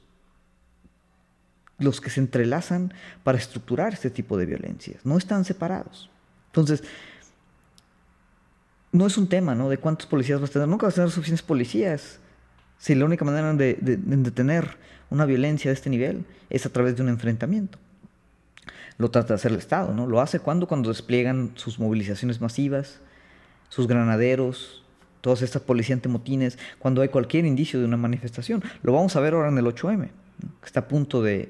los 1.78 2.00
que 2.00 2.10
se 2.10 2.20
entrelazan 2.20 2.92
para 3.24 3.38
estructurar 3.38 3.92
este 3.92 4.10
tipo 4.10 4.36
de 4.36 4.46
violencias. 4.46 5.04
No 5.04 5.16
están 5.16 5.44
separados. 5.44 6.10
Entonces, 6.46 6.82
no 8.92 9.06
es 9.06 9.16
un 9.16 9.28
tema, 9.28 9.54
¿no? 9.54 9.68
De 9.68 9.78
cuántos 9.78 10.06
policías 10.06 10.40
vas 10.40 10.50
a 10.50 10.54
tener. 10.54 10.68
Nunca 10.68 10.86
vas 10.86 10.94
a 10.94 10.96
tener 10.96 11.10
suficientes 11.10 11.42
policías. 11.42 12.18
Si 12.78 12.94
la 12.94 13.04
única 13.04 13.24
manera 13.24 13.52
de, 13.54 13.74
de, 13.80 13.96
detener 13.96 14.78
una 15.10 15.26
violencia 15.26 15.70
de 15.70 15.74
este 15.74 15.90
nivel 15.90 16.24
es 16.50 16.66
a 16.66 16.70
través 16.70 16.96
de 16.96 17.02
un 17.02 17.08
enfrentamiento. 17.08 17.78
Lo 18.98 19.10
trata 19.10 19.28
de 19.28 19.34
hacer 19.34 19.52
el 19.52 19.58
Estado, 19.58 19.94
¿no? 19.94 20.06
Lo 20.06 20.20
hace 20.20 20.40
cuando, 20.40 20.66
cuando 20.66 20.90
despliegan 20.90 21.52
sus 21.54 21.78
movilizaciones 21.78 22.40
masivas, 22.40 23.00
sus 23.68 23.86
granaderos, 23.86 24.79
todas 25.20 25.42
estas 25.42 25.62
policías 25.62 26.04
motines 26.06 26.58
cuando 26.78 27.02
hay 27.02 27.08
cualquier 27.08 27.44
indicio 27.44 27.78
de 27.78 27.86
una 27.86 27.96
manifestación. 27.96 28.62
Lo 28.82 28.92
vamos 28.92 29.16
a 29.16 29.20
ver 29.20 29.34
ahora 29.34 29.48
en 29.48 29.58
el 29.58 29.64
8M, 29.64 30.06
que 30.06 30.66
está 30.66 30.80
a 30.80 30.88
punto 30.88 31.22
de, 31.22 31.48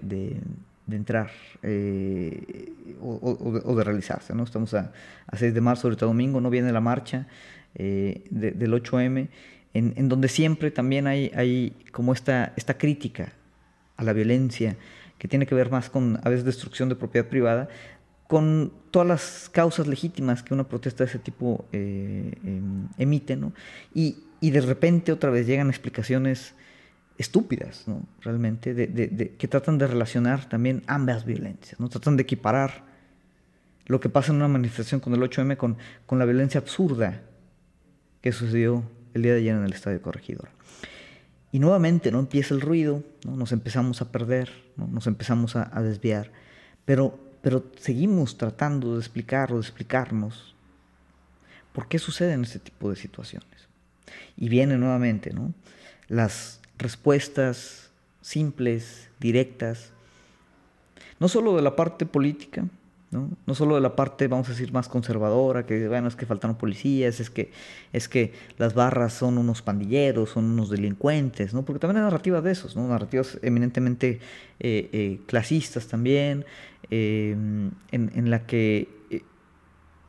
entrar 0.91 1.31
eh, 1.63 2.73
o, 3.01 3.75
de, 3.77 3.85
realizarse. 3.85 4.35
¿no? 4.35 4.45
Estamos 4.45 4.75
a, 4.75 4.93
6 5.37 5.55
de 5.55 5.61
marzo, 5.61 5.87
ahorita 5.89 6.07
domingo, 6.07 6.41
no 6.41 6.51
viene 6.51 6.73
la 6.73 6.81
marcha 6.81 7.27
eh, 7.75 8.25
del 8.31 8.73
8M, 8.73 9.29
en, 9.73 10.09
donde 10.09 10.29
siempre 10.29 10.71
también 10.71 11.07
hay, 11.07 11.31
hay 11.35 11.77
como 11.93 12.13
esta, 12.13 12.53
esta 12.57 12.77
crítica 12.77 13.33
a 13.97 14.05
la 14.05 14.13
violencia, 14.13 14.77
que 15.19 15.29
tiene 15.29 15.47
que 15.47 15.55
ver 15.55 15.71
más 15.71 15.91
con 15.91 16.19
a 16.25 16.29
veces 16.31 16.45
destrucción 16.45 16.89
de 16.89 16.97
propiedad 16.97 17.29
privada, 17.29 17.69
con 18.31 18.73
todas 18.93 19.09
las 19.09 19.51
causas 19.51 19.89
legítimas 19.89 20.45
que 20.45 20.55
una 20.55 20.63
protesta 20.63 21.03
de 21.03 21.11
ese 21.11 21.19
tipo 21.19 21.65
eh, 21.73 22.33
em, 22.45 22.87
emite, 22.97 23.35
¿no? 23.35 23.53
Y, 23.93 24.23
de 24.41 24.61
repente 24.61 25.11
otra 25.11 25.31
vez 25.31 25.49
llegan 25.49 25.69
explicaciones 25.69 26.55
estúpidas, 27.19 27.89
¿no? 27.89 28.07
Realmente, 28.21 28.73
de, 28.73 29.35
que 29.37 29.49
tratan 29.49 29.79
de 29.79 29.89
relacionar 29.89 30.49
también 30.49 30.85
ambas 30.87 31.25
violencias, 31.25 31.81
¿no? 31.81 31.89
Tratan 31.89 32.17
de 32.17 32.23
equiparar 32.23 32.85
lo 33.87 33.99
que 33.99 34.09
pasa 34.09 34.31
en 34.31 34.37
una 34.37 34.47
manifestación 34.47 35.01
con 35.01 35.13
el 35.13 35.21
8M 35.21 35.57
con, 35.57 35.77
con 36.07 36.21
la 36.21 36.25
violencia 36.25 36.61
absurda 36.61 37.23
que 38.21 38.31
sucedió 38.31 38.85
el 39.13 39.23
día 39.23 39.33
de 39.33 39.41
ayer 39.41 39.57
en 39.57 39.65
el 39.65 39.73
Estadio 39.73 40.01
Corregidor. 40.01 40.51
Y 41.51 41.59
nuevamente 41.59 42.13
no 42.13 42.21
empieza 42.21 42.55
el 42.55 42.61
ruido, 42.61 43.03
¿no? 43.27 43.35
nos 43.35 43.51
empezamos 43.51 44.01
a 44.03 44.13
perder, 44.13 44.53
¿no? 44.77 44.87
nos 44.87 45.09
empezamos 45.09 45.57
a, 45.57 45.69
a, 45.77 45.83
desviar, 45.83 46.31
pero, 46.85 47.30
pero 47.43 47.65
seguimos 47.79 48.37
tratando 48.37 48.95
de 48.95 49.01
explicar 49.01 49.53
o 49.53 49.57
de 49.57 49.63
explicarnos 49.63 50.55
por 51.73 51.89
qué 51.89 51.99
suceden 51.99 52.43
este 52.43 52.59
tipo 52.59 52.91
de 52.91 52.97
situaciones. 52.97 53.49
Y 54.37 54.49
vienen 54.49 54.81
nuevamente 54.81 55.33
¿no? 55.33 55.55
las 56.09 56.61
respuestas 56.79 57.91
simples, 58.21 59.09
directas, 59.19 59.93
no 61.19 61.29
solo 61.29 61.57
de 61.57 61.63
la 61.63 61.77
parte 61.77 62.07
política, 62.07 62.65
¿no? 63.11 63.31
no 63.45 63.55
solo 63.55 63.75
de 63.75 63.81
la 63.81 63.97
parte, 63.97 64.29
vamos 64.29 64.49
a 64.49 64.53
decir, 64.53 64.73
más 64.73 64.89
conservadora, 64.89 65.67
que 65.67 65.89
bueno, 65.89 66.09
es 66.09 66.17
que 66.17 66.27
faltaron 66.27 66.57
policías, 66.57 67.21
es 67.21 67.31
que, 67.31 67.51
es 67.93 68.09
que 68.09 68.33
las 68.57 68.75
barras 68.75 69.13
son 69.13 69.39
unos 69.39 69.63
pandilleros, 69.63 70.31
son 70.31 70.45
unos 70.45 70.71
delincuentes, 70.71 71.53
¿no? 71.53 71.65
porque 71.65 71.81
también 71.81 71.99
hay 71.99 72.05
narrativas 72.05 72.45
de 72.45 72.53
esos, 72.53 72.77
¿no? 72.77 72.87
narrativas 72.87 73.39
eminentemente 73.43 74.21
eh, 74.61 74.89
eh, 74.93 75.21
clasistas 75.27 75.89
también, 75.89 76.45
eh, 76.91 77.33
en, 77.33 77.73
en, 77.91 78.31
la 78.31 78.47
que, 78.47 78.89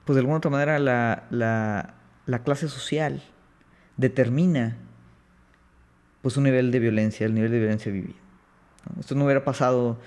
pues 0.06 0.16
de 0.16 0.20
alguna 0.20 0.38
otra 0.38 0.52
manera, 0.52 0.80
la, 0.80 1.26
la, 1.32 1.96
la 2.26 2.44
clase 2.44 2.68
social 2.68 3.24
determina 3.98 4.78
pues 6.22 6.38
un 6.38 6.44
nivel 6.44 6.72
de 6.72 6.80
violencia, 6.80 7.26
el 7.26 7.34
nivel 7.34 7.52
de 7.52 7.60
violencia 7.60 7.92
vivido. 7.92 8.20
Esto 9.00 9.16
no 9.16 9.26
hubiera 9.26 9.44
pasado 9.44 10.00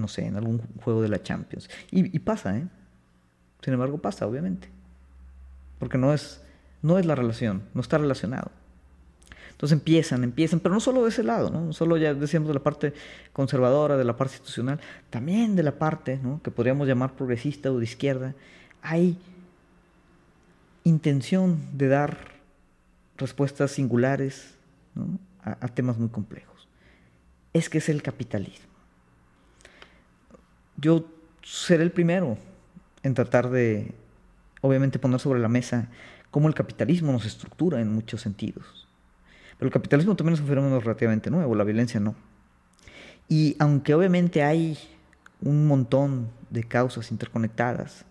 no 0.00 0.08
sé, 0.08 0.26
en 0.26 0.36
algún 0.36 0.62
juego 0.82 1.02
de 1.02 1.08
la 1.08 1.22
Champions. 1.22 1.68
Y, 1.90 2.18
pasa, 2.20 2.56
¿eh? 2.56 2.66
Sin 3.62 3.74
embargo, 3.74 3.98
pasa, 3.98 4.26
obviamente. 4.26 4.68
Porque 5.78 5.98
no 5.98 6.12
es, 6.12 6.42
no 6.82 6.98
es 6.98 7.06
la 7.06 7.14
relación, 7.14 7.62
no 7.74 7.80
está 7.80 7.98
relacionado. 7.98 8.50
Entonces 9.50 9.76
empiezan, 9.76 10.24
empiezan, 10.24 10.60
pero 10.60 10.74
no 10.74 10.80
solo 10.80 11.02
de 11.02 11.10
ese 11.10 11.22
lado, 11.22 11.50
¿no? 11.50 11.74
solo 11.74 11.98
ya 11.98 12.14
decíamos 12.14 12.48
de 12.48 12.54
la 12.54 12.62
parte 12.62 12.94
conservadora, 13.34 13.98
de 13.98 14.04
la 14.04 14.16
parte 14.16 14.36
institucional, 14.36 14.80
también 15.10 15.54
de 15.54 15.62
la 15.62 15.72
parte 15.72 16.18
¿no? 16.22 16.40
que 16.42 16.50
podríamos 16.50 16.88
llamar 16.88 17.12
progresista 17.12 17.70
o 17.70 17.78
de 17.78 17.84
izquierda, 17.84 18.34
hay 18.80 19.18
intención 20.82 21.60
de 21.74 21.88
dar 21.88 22.16
respuestas 23.18 23.72
singulares 23.72 24.54
a 25.42 25.68
temas 25.68 25.98
muy 25.98 26.08
complejos. 26.08 26.66
Es 27.52 27.68
que 27.68 27.78
es 27.78 27.90
el 27.90 28.02
capitalismo 28.02 28.69
yo 30.80 31.06
seré 31.42 31.82
el 31.82 31.92
primero 31.92 32.38
en 33.02 33.14
tratar 33.14 33.50
de, 33.50 33.94
obviamente, 34.60 34.98
poner 34.98 35.20
sobre 35.20 35.40
la 35.40 35.48
mesa 35.48 35.88
cómo 36.30 36.48
el 36.48 36.54
capitalismo 36.54 37.12
nos 37.12 37.26
estructura 37.26 37.80
en 37.80 37.92
muchos 37.92 38.20
sentidos. 38.20 38.88
Pero 39.58 39.66
el 39.66 39.72
capitalismo 39.72 40.16
también 40.16 40.34
es 40.34 40.40
un 40.40 40.46
fenómeno 40.46 40.80
relativamente 40.80 41.30
nuevo, 41.30 41.54
la 41.54 41.64
violencia 41.64 42.00
no. 42.00 42.14
Y 43.28 43.56
aunque 43.58 43.94
obviamente 43.94 44.42
hay 44.42 44.78
un 45.42 45.66
montón 45.66 46.30
de 46.50 46.64
causas 46.64 47.10
interconectadas 47.10 48.04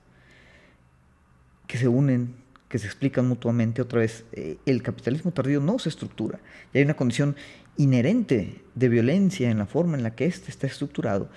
que 1.68 1.78
se 1.78 1.88
unen, 1.88 2.36
que 2.68 2.80
se 2.80 2.86
explican 2.86 3.28
mutuamente, 3.28 3.82
otra 3.82 4.00
vez, 4.00 4.26
eh, 4.32 4.58
el 4.66 4.82
capitalismo 4.84 5.32
tardío 5.32 5.60
no 5.60 5.80
se 5.80 5.90
estructura. 5.90 6.40
Y 6.74 6.78
hay 6.78 6.84
una 6.84 6.96
condición 6.96 7.36
inherente 7.78 8.62
de 8.76 8.90
violencia 8.90 9.50
en 9.50 9.58
la 9.58 9.66
forma 9.66 9.98
en 9.98 10.04
la 10.04 10.16
que 10.16 10.26
éste 10.26 10.52
está 10.52 10.68
estructurado, 10.68 11.30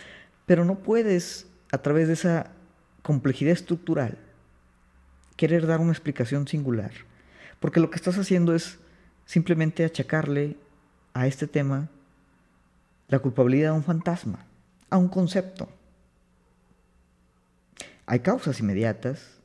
pero 0.46 0.64
no 0.64 0.78
puedes, 0.78 1.46
a 1.70 1.78
través 1.78 2.08
de 2.08 2.14
esa 2.14 2.50
complejidad 3.02 3.52
estructural, 3.52 4.18
querer 5.36 5.66
dar 5.66 5.80
una 5.80 5.92
explicación 5.92 6.46
singular. 6.46 6.92
Porque 7.60 7.80
lo 7.80 7.90
que 7.90 7.96
estás 7.96 8.18
haciendo 8.18 8.54
es 8.54 8.78
simplemente 9.24 9.84
achacarle 9.84 10.56
a 11.14 11.26
este 11.26 11.46
tema 11.46 11.88
la 13.08 13.18
culpabilidad 13.18 13.70
a 13.70 13.74
un 13.74 13.84
fantasma, 13.84 14.44
a 14.90 14.96
un 14.96 15.08
concepto. 15.08 15.68
Hay 18.06 18.20
causas 18.20 18.60
inmediatas, 18.60 19.38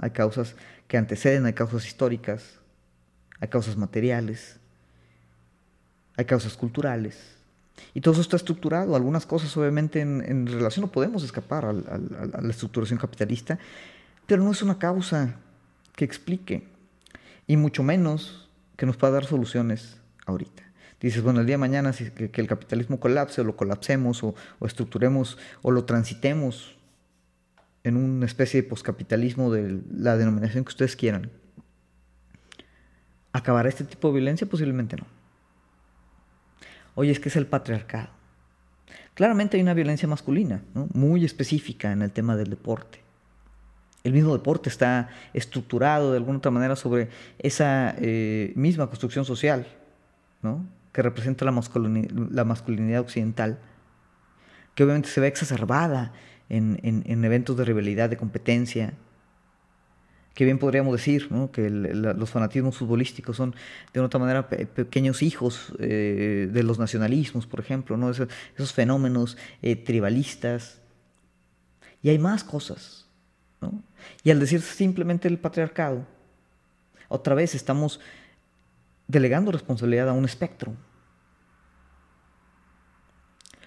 hay 0.00 0.10
causas 0.10 0.56
que 0.88 0.96
anteceden, 0.96 1.46
hay 1.46 1.52
causas 1.52 1.86
históricas, 1.86 2.58
hay 3.38 3.48
causas 3.48 3.76
materiales, 3.76 4.58
hay 6.16 6.24
causas 6.24 6.56
culturales, 6.56 7.39
y 7.94 8.00
todo 8.00 8.12
eso 8.12 8.22
está 8.22 8.36
estructurado. 8.36 8.96
Algunas 8.96 9.26
cosas, 9.26 9.56
obviamente, 9.56 10.00
en, 10.00 10.46
relación 10.46 10.86
no 10.86 10.92
podemos 10.92 11.22
escapar 11.24 11.64
a 11.64 11.72
la 11.72 12.50
estructuración 12.50 12.98
capitalista, 12.98 13.58
pero 14.26 14.42
no 14.42 14.50
es 14.52 14.62
una 14.62 14.78
causa 14.78 15.36
que 15.96 16.04
explique, 16.04 16.66
y 17.46 17.56
mucho 17.56 17.82
menos 17.82 18.48
que 18.76 18.86
nos 18.86 18.96
pueda 18.96 19.14
dar 19.14 19.24
soluciones 19.26 19.98
ahorita. 20.24 20.62
Dices, 21.00 21.22
bueno, 21.22 21.40
el 21.40 21.46
día 21.46 21.54
de 21.54 21.58
mañana 21.58 21.92
si, 21.92 22.10
que, 22.10 22.40
el 22.40 22.46
capitalismo 22.46 23.00
colapse 23.00 23.40
o 23.40 23.44
lo 23.44 23.56
colapsemos 23.56 24.22
o, 24.22 24.34
estructuremos 24.64 25.38
o 25.62 25.70
lo 25.70 25.84
transitemos 25.84 26.76
en 27.82 27.96
una 27.96 28.26
especie 28.26 28.62
de 28.62 28.68
poscapitalismo 28.68 29.50
de 29.50 29.80
la 29.92 30.16
denominación 30.16 30.64
que 30.64 30.68
ustedes 30.68 30.94
quieran, 30.94 31.30
¿acabará 33.32 33.68
este 33.68 33.84
tipo 33.84 34.08
de 34.08 34.14
violencia? 34.14 34.46
Posiblemente 34.46 34.96
no. 34.96 35.19
Oye, 36.94 37.10
es 37.12 37.20
que 37.20 37.28
es 37.28 37.36
el 37.36 37.46
patriarcado. 37.46 38.08
Claramente 39.14 39.56
hay 39.56 39.62
una 39.62 39.74
violencia 39.74 40.08
masculina, 40.08 40.62
muy 40.94 41.24
específica 41.24 41.92
en 41.92 42.02
el 42.02 42.10
tema 42.10 42.36
del 42.36 42.50
deporte. 42.50 43.00
El 44.02 44.14
mismo 44.14 44.32
deporte 44.32 44.70
está 44.70 45.10
estructurado 45.34 46.12
de 46.12 46.16
alguna 46.16 46.38
otra 46.38 46.50
manera 46.50 46.74
sobre 46.74 47.10
esa 47.38 47.94
eh, 47.98 48.52
misma 48.56 48.86
construcción 48.86 49.24
social, 49.24 49.66
que 50.92 51.02
representa 51.02 51.44
la, 51.44 51.52
masculinidad 51.52 53.00
occidental, 53.00 53.58
que 54.74 54.84
obviamente 54.84 55.10
se 55.10 55.20
ve 55.20 55.26
exacerbada 55.26 56.12
en 56.48 57.24
eventos 57.24 57.56
de 57.56 57.64
rivalidad, 57.64 58.08
de 58.08 58.16
competencia, 58.16 58.94
que 60.34 60.44
bien 60.44 60.58
podríamos 60.58 60.92
decir 60.92 61.28
que 61.52 61.68
los 61.68 62.30
fanatismos 62.30 62.76
futbolísticos 62.76 63.36
son 63.36 63.54
de 63.92 64.00
otra 64.00 64.20
manera 64.20 64.48
pequeños 64.48 65.22
hijos 65.22 65.72
eh, 65.78 66.48
de 66.50 66.62
los 66.62 66.78
nacionalismos, 66.78 67.46
por 67.46 67.60
ejemplo, 67.60 67.96
¿no? 67.96 68.10
esos, 68.10 68.72
fenómenos 68.72 69.36
eh, 69.60 69.76
tribalistas. 69.76 70.80
Y 72.02 72.08
hay 72.08 72.18
más 72.18 72.44
cosas. 72.44 73.06
Y 74.22 74.30
al 74.30 74.40
decir 74.40 74.62
simplemente 74.62 75.28
el 75.28 75.38
patriarcado, 75.38 76.06
otra 77.08 77.34
vez 77.34 77.54
estamos 77.54 78.00
delegando 79.08 79.52
responsabilidad 79.52 80.08
a 80.08 80.12
un 80.12 80.24
espectro. 80.24 80.72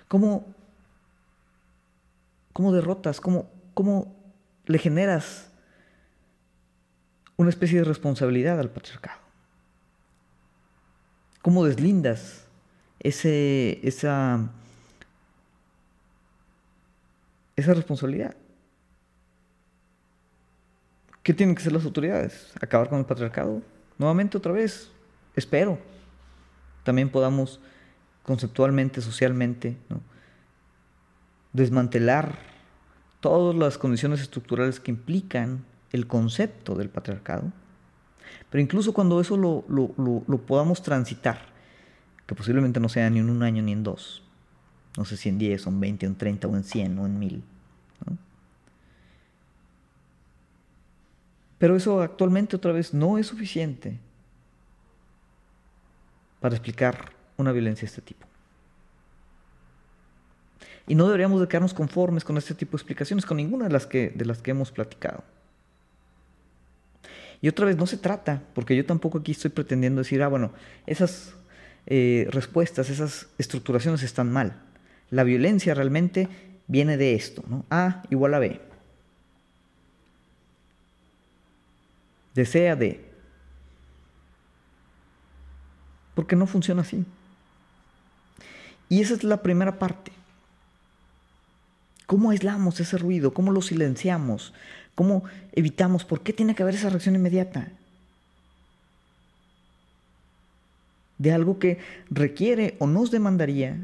¿Cómo, 0.08 0.48
cómo 2.54 2.72
derrotas? 2.72 3.20
¿Cómo, 3.20 3.52
cómo 3.74 4.16
le 4.66 4.80
generas 4.80 5.53
una 7.38 7.50
especie 7.50 7.80
de 7.80 7.86
responsabilidad 7.86 8.60
al 8.60 8.70
patriarcado. 8.70 9.20
¿Cómo 11.42 11.66
deslindas 11.66 12.46
ese, 13.00 13.80
esa, 13.86 14.50
esa 17.56 17.74
responsabilidad? 17.74 18.36
¿Qué 21.22 21.34
tienen 21.34 21.56
que 21.56 21.62
hacer 21.62 21.74
las 21.74 21.86
autoridades? 21.86 22.52
¿Acabar 22.62 22.90
con 22.90 23.00
el 23.00 23.06
patriarcado? 23.06 23.62
Nuevamente, 23.98 24.38
otra 24.38 24.52
vez, 24.52 24.92
espero. 25.36 25.80
También 26.84 27.10
podamos 27.10 27.60
conceptualmente, 28.24 29.02
socialmente, 29.02 29.78
desmantelar 31.54 32.38
todas 33.20 33.56
las 33.56 33.78
condiciones 33.78 34.22
estructurales 34.22 34.80
que 34.80 34.92
implican 34.92 35.66
el 35.94 36.08
concepto 36.08 36.76
del 36.76 36.90
patriarcado, 36.90 37.54
pero 38.50 38.62
incluso 38.62 38.94
cuando 38.94 39.22
eso 39.22 39.38
lo, 39.38 40.38
podamos 40.46 40.84
transitar, 40.84 41.40
que 42.28 42.36
posiblemente 42.36 42.80
no 42.80 42.90
sea 42.90 43.10
ni 43.10 43.20
en 43.20 43.30
un 43.30 43.44
año 43.44 43.64
ni 43.64 43.72
en 43.72 43.84
dos, 43.84 44.24
no 44.98 45.06
sé 45.06 45.16
si 45.18 45.30
en 45.30 45.38
10 45.38 45.68
o 45.68 45.70
en 45.70 45.80
20 45.80 46.06
o 46.06 46.10
en 46.10 46.16
30 46.16 46.48
o 46.48 46.56
en 46.56 46.64
100 46.64 47.00
o 47.00 47.06
en 47.06 47.20
1000. 47.20 47.44
Pero 51.58 51.78
eso 51.78 52.02
actualmente 52.02 52.58
otra 52.58 52.74
vez 52.74 52.94
no 52.94 53.18
es 53.18 53.28
suficiente 53.28 53.98
para 56.42 56.56
explicar 56.56 57.14
una 57.38 57.54
violencia 57.54 57.84
de 57.84 57.88
este 57.88 58.02
tipo. 58.02 58.28
Y 60.88 60.96
no 60.96 61.06
deberíamos 61.06 61.40
de 61.40 61.48
quedarnos 61.48 61.74
conformes 61.74 62.26
con 62.26 62.38
este 62.38 62.54
tipo 62.54 62.72
de 62.72 62.82
explicaciones, 62.82 63.26
con 63.26 63.38
ninguna 63.38 63.68
de 63.68 63.72
las 63.72 63.86
que, 63.86 64.10
de 64.10 64.26
las 64.26 64.42
que 64.42 64.52
hemos 64.52 64.72
platicado. 64.72 65.24
Y 67.44 67.50
otra 67.50 67.66
vez, 67.66 67.76
no 67.76 67.88
se 67.88 67.98
trata, 67.98 68.42
porque 68.56 68.74
yo 68.74 68.86
tampoco 68.86 69.18
aquí 69.18 69.34
estoy 69.34 69.52
pretendiendo 69.52 70.00
decir, 70.00 70.24
ah, 70.24 70.30
bueno, 70.30 70.54
esas 70.88 71.34
eh, 71.86 72.26
respuestas, 72.32 72.90
esas 72.90 73.28
estructuraciones 73.38 74.02
están 74.02 74.32
mal. 74.32 74.62
La 75.10 75.26
violencia 75.26 75.74
realmente 75.74 76.30
viene 76.68 76.96
de 76.96 77.16
esto, 77.16 77.44
¿no? 77.46 77.66
A 77.70 78.04
igual 78.10 78.34
a 78.36 78.40
B. 78.40 78.62
De 82.34 82.46
C 82.46 82.70
a 82.70 82.78
D. 82.78 83.12
Porque 86.16 86.38
no 86.38 86.48
funciona 86.48 86.84
así. 86.84 87.04
Y 88.88 89.02
esa 89.02 89.16
es 89.16 89.26
la 89.26 89.42
primera 89.44 89.80
parte. 89.80 90.14
¿Cómo 92.06 92.30
aislamos 92.30 92.80
ese 92.80 92.98
ruido? 92.98 93.34
¿Cómo 93.34 93.52
lo 93.52 93.62
silenciamos? 93.62 94.54
¿Cómo 94.96 95.24
evitamos? 95.54 96.06
¿Por 96.06 96.22
qué 96.22 96.34
tiene 96.34 96.56
que 96.56 96.64
haber 96.64 96.76
esa 96.76 96.90
reacción 96.90 97.16
inmediata? 97.16 97.70
De 101.18 101.32
algo 101.32 101.58
que 101.58 101.80
requiere 102.10 102.76
o 102.80 102.88
nos 102.88 103.12
demandaría 103.12 103.78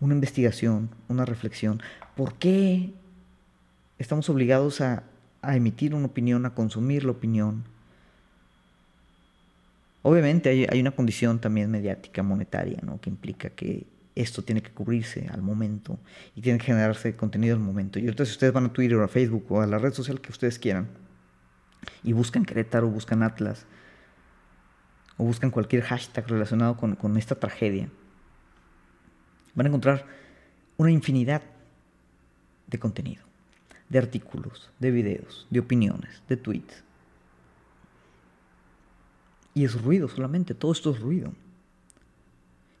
una 0.00 0.14
investigación, 0.14 0.90
una 1.08 1.24
reflexión. 1.24 1.80
¿Por 2.16 2.34
qué 2.34 2.92
estamos 3.98 4.28
obligados 4.28 4.80
a, 4.80 5.04
emitir 5.42 5.94
una 5.94 6.06
opinión, 6.06 6.46
a 6.46 6.54
consumir 6.54 7.04
la 7.04 7.12
opinión? 7.12 7.64
Obviamente 10.02 10.68
hay, 10.70 10.80
una 10.80 10.90
condición 10.90 11.40
también 11.40 11.70
mediática, 11.70 12.22
monetaria, 12.22 12.78
¿no? 12.82 13.00
que 13.00 13.10
implica 13.10 13.50
que 13.50 13.86
esto 14.14 14.42
tiene 14.42 14.62
que 14.62 14.70
cubrirse 14.70 15.28
al 15.32 15.42
momento 15.42 15.98
y 16.34 16.42
tiene 16.42 16.58
que 16.58 16.66
generarse 16.66 17.16
contenido 17.16 17.54
al 17.54 17.60
momento. 17.60 17.98
Y 17.98 18.08
entonces 18.08 18.34
ustedes 18.34 18.52
van 18.52 18.66
a 18.66 18.72
Twitter 18.72 18.96
o 18.98 19.04
a 19.04 19.08
Facebook 19.08 19.46
o 19.50 19.60
a 19.60 19.66
la 19.66 19.78
red 19.78 19.92
social 19.92 20.20
que 20.20 20.30
ustedes 20.30 20.58
quieran 20.58 20.88
y 22.02 22.12
buscan 22.12 22.44
Querétaro, 22.44 22.88
buscan 22.88 23.22
Atlas 23.22 23.66
o 25.16 25.24
buscan 25.24 25.50
cualquier 25.50 25.82
hashtag 25.82 26.26
relacionado 26.28 26.76
con, 26.76 26.96
con 26.96 27.16
esta 27.16 27.34
tragedia, 27.34 27.88
van 29.54 29.66
a 29.66 29.68
encontrar 29.68 30.06
una 30.76 30.90
infinidad 30.90 31.42
de 32.66 32.78
contenido, 32.78 33.22
de 33.88 33.98
artículos, 33.98 34.70
de 34.78 34.90
videos, 34.90 35.46
de 35.50 35.60
opiniones, 35.60 36.22
de 36.28 36.36
tweets. 36.36 36.84
Y 39.54 39.64
es 39.64 39.80
ruido 39.80 40.08
solamente, 40.08 40.54
todo 40.54 40.72
esto 40.72 40.90
es 40.90 41.00
ruido. 41.00 41.34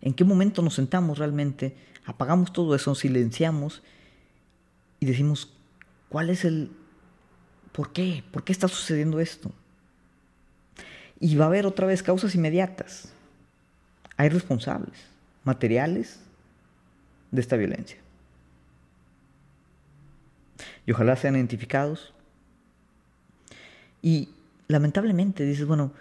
¿En 0.02 0.14
qué 0.14 0.24
momento 0.24 0.62
nos 0.62 0.74
sentamos 0.74 1.18
realmente, 1.18 1.76
apagamos 2.04 2.52
todo 2.52 2.74
eso, 2.74 2.94
silenciamos 2.94 3.82
y 4.98 5.06
decimos, 5.06 5.54
¿cuál 6.08 6.28
es 6.28 6.44
el... 6.44 6.70
¿Por 7.70 7.92
qué? 7.92 8.22
¿Por 8.32 8.44
qué 8.44 8.52
está 8.52 8.68
sucediendo 8.68 9.20
esto? 9.20 9.50
Y 11.18 11.36
va 11.36 11.44
a 11.44 11.48
haber 11.48 11.66
otra 11.66 11.86
vez 11.86 12.02
causas 12.02 12.34
inmediatas. 12.34 13.12
Hay 14.16 14.28
responsables, 14.28 14.98
materiales 15.44 16.20
de 17.30 17.40
esta 17.40 17.56
violencia. 17.56 17.98
Y 20.84 20.92
ojalá 20.92 21.16
sean 21.16 21.36
identificados. 21.36 22.12
Y 24.02 24.30
lamentablemente 24.66 25.44
dices, 25.44 25.66
bueno, 25.66 25.92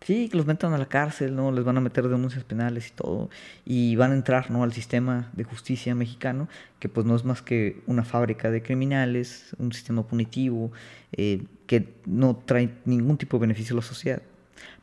Sí, 0.00 0.28
que 0.28 0.36
los 0.36 0.46
metan 0.46 0.72
a 0.72 0.78
la 0.78 0.86
cárcel, 0.86 1.34
¿no? 1.34 1.50
Les 1.50 1.64
van 1.64 1.76
a 1.76 1.80
meter 1.80 2.08
denuncias 2.08 2.44
penales 2.44 2.88
y 2.88 2.90
todo. 2.92 3.30
Y 3.64 3.96
van 3.96 4.12
a 4.12 4.14
entrar, 4.14 4.50
¿no? 4.50 4.62
Al 4.62 4.72
sistema 4.72 5.28
de 5.32 5.44
justicia 5.44 5.94
mexicano, 5.94 6.48
que 6.78 6.88
pues 6.88 7.04
no 7.04 7.16
es 7.16 7.24
más 7.24 7.42
que 7.42 7.82
una 7.86 8.04
fábrica 8.04 8.50
de 8.50 8.62
criminales, 8.62 9.54
un 9.58 9.72
sistema 9.72 10.04
punitivo, 10.04 10.70
eh, 11.12 11.44
que 11.66 11.94
no 12.06 12.36
trae 12.36 12.70
ningún 12.84 13.18
tipo 13.18 13.36
de 13.36 13.42
beneficio 13.42 13.74
a 13.74 13.76
la 13.76 13.82
sociedad. 13.82 14.22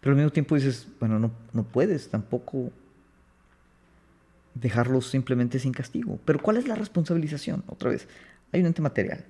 Pero 0.02 0.12
al 0.12 0.18
mismo 0.18 0.32
tiempo 0.32 0.56
dices, 0.56 0.88
bueno, 1.00 1.18
no, 1.18 1.32
no 1.54 1.64
puedes 1.64 2.10
tampoco 2.10 2.72
dejarlos 4.54 5.08
simplemente 5.08 5.60
sin 5.60 5.72
castigo. 5.72 6.20
Pero 6.26 6.42
¿cuál 6.42 6.58
es 6.58 6.68
la 6.68 6.76
responsabilización? 6.76 7.64
Otra 7.68 7.90
vez, 7.90 8.08
hay 8.52 8.62
un 8.62 8.68
ente 8.68 8.82
material. 8.82 9.26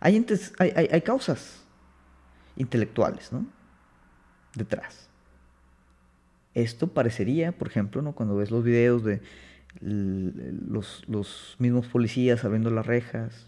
Hay, 0.00 0.16
entes, 0.16 0.52
hay, 0.58 0.72
hay, 0.76 0.88
hay 0.92 1.00
causas 1.00 1.62
intelectuales, 2.56 3.32
¿no? 3.32 3.46
Detrás. 4.54 5.05
Esto 6.56 6.88
parecería, 6.88 7.52
por 7.52 7.68
ejemplo, 7.68 8.00
¿no? 8.00 8.14
cuando 8.14 8.34
ves 8.34 8.50
los 8.50 8.64
videos 8.64 9.04
de 9.04 9.20
los, 9.82 11.04
los 11.06 11.54
mismos 11.58 11.86
policías 11.86 12.46
abriendo 12.46 12.70
las 12.70 12.86
rejas, 12.86 13.46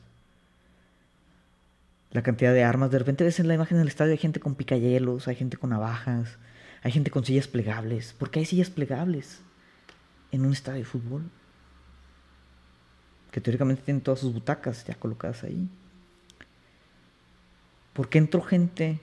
la 2.11 2.23
cantidad 2.23 2.53
de 2.53 2.64
armas, 2.64 2.90
de 2.90 2.99
repente 2.99 3.25
ves 3.25 3.40
en 3.40 3.49
la 3.49 3.55
imagen 3.55 3.79
del 3.79 3.88
estadio 3.88 4.12
hay 4.12 4.18
gente 4.18 4.40
con 4.40 4.55
picayelos, 4.55 5.27
hay 5.27 5.37
gente 5.37 5.57
con 5.57 5.71
navajas, 5.71 6.37
hay 6.83 6.92
gente 6.92 7.11
con 7.11 7.25
sillas 7.25 7.49
plegables. 7.49 8.12
¿Por 8.12 8.31
qué 8.31 8.40
hay 8.40 8.44
sillas 8.44 8.68
plegables 8.68 9.40
en 10.31 10.44
un 10.44 10.53
estadio 10.53 10.81
de 10.81 10.85
fútbol? 10.85 11.31
Que 13.31 13.40
teóricamente 13.40 13.81
tienen 13.85 14.03
todas 14.03 14.21
sus 14.21 14.35
butacas 14.35 14.85
ya 14.85 14.94
colocadas 14.94 15.44
ahí. 15.44 15.66
¿Por 17.94 18.11
qué 18.11 18.18
entró 18.18 18.42
gente 18.42 19.01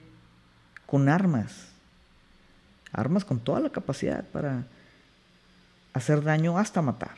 con 0.86 1.08
armas? 1.08 1.75
Armas 2.96 3.24
con 3.24 3.38
toda 3.38 3.60
la 3.60 3.70
capacidad 3.70 4.24
para 4.24 4.64
hacer 5.92 6.22
daño 6.22 6.58
hasta 6.58 6.82
matar. 6.82 7.14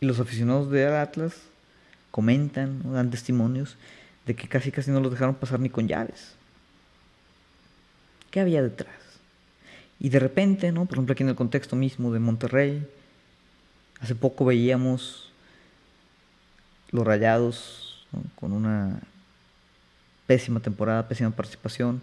Y 0.00 0.06
los 0.06 0.20
aficionados 0.20 0.70
de 0.70 0.86
Atlas 0.86 1.34
comentan, 2.10 2.92
dan 2.92 3.10
testimonios 3.10 3.76
de 4.26 4.36
que 4.36 4.48
casi 4.48 4.70
casi 4.70 4.90
no 4.90 5.00
los 5.00 5.10
dejaron 5.10 5.34
pasar 5.34 5.58
ni 5.58 5.68
con 5.68 5.88
llaves. 5.88 6.34
¿Qué 8.30 8.40
había 8.40 8.62
detrás? 8.62 8.94
Y 9.98 10.10
de 10.10 10.20
repente, 10.20 10.70
¿no? 10.70 10.86
por 10.86 10.94
ejemplo 10.94 11.14
aquí 11.14 11.24
en 11.24 11.30
el 11.30 11.34
contexto 11.34 11.74
mismo 11.74 12.12
de 12.12 12.20
Monterrey, 12.20 12.86
hace 14.00 14.14
poco 14.14 14.44
veíamos 14.44 15.32
los 16.90 17.04
rayados 17.04 18.06
con 18.36 18.52
una 18.52 19.00
pésima 20.28 20.60
temporada, 20.60 21.08
pésima 21.08 21.30
participación, 21.30 22.02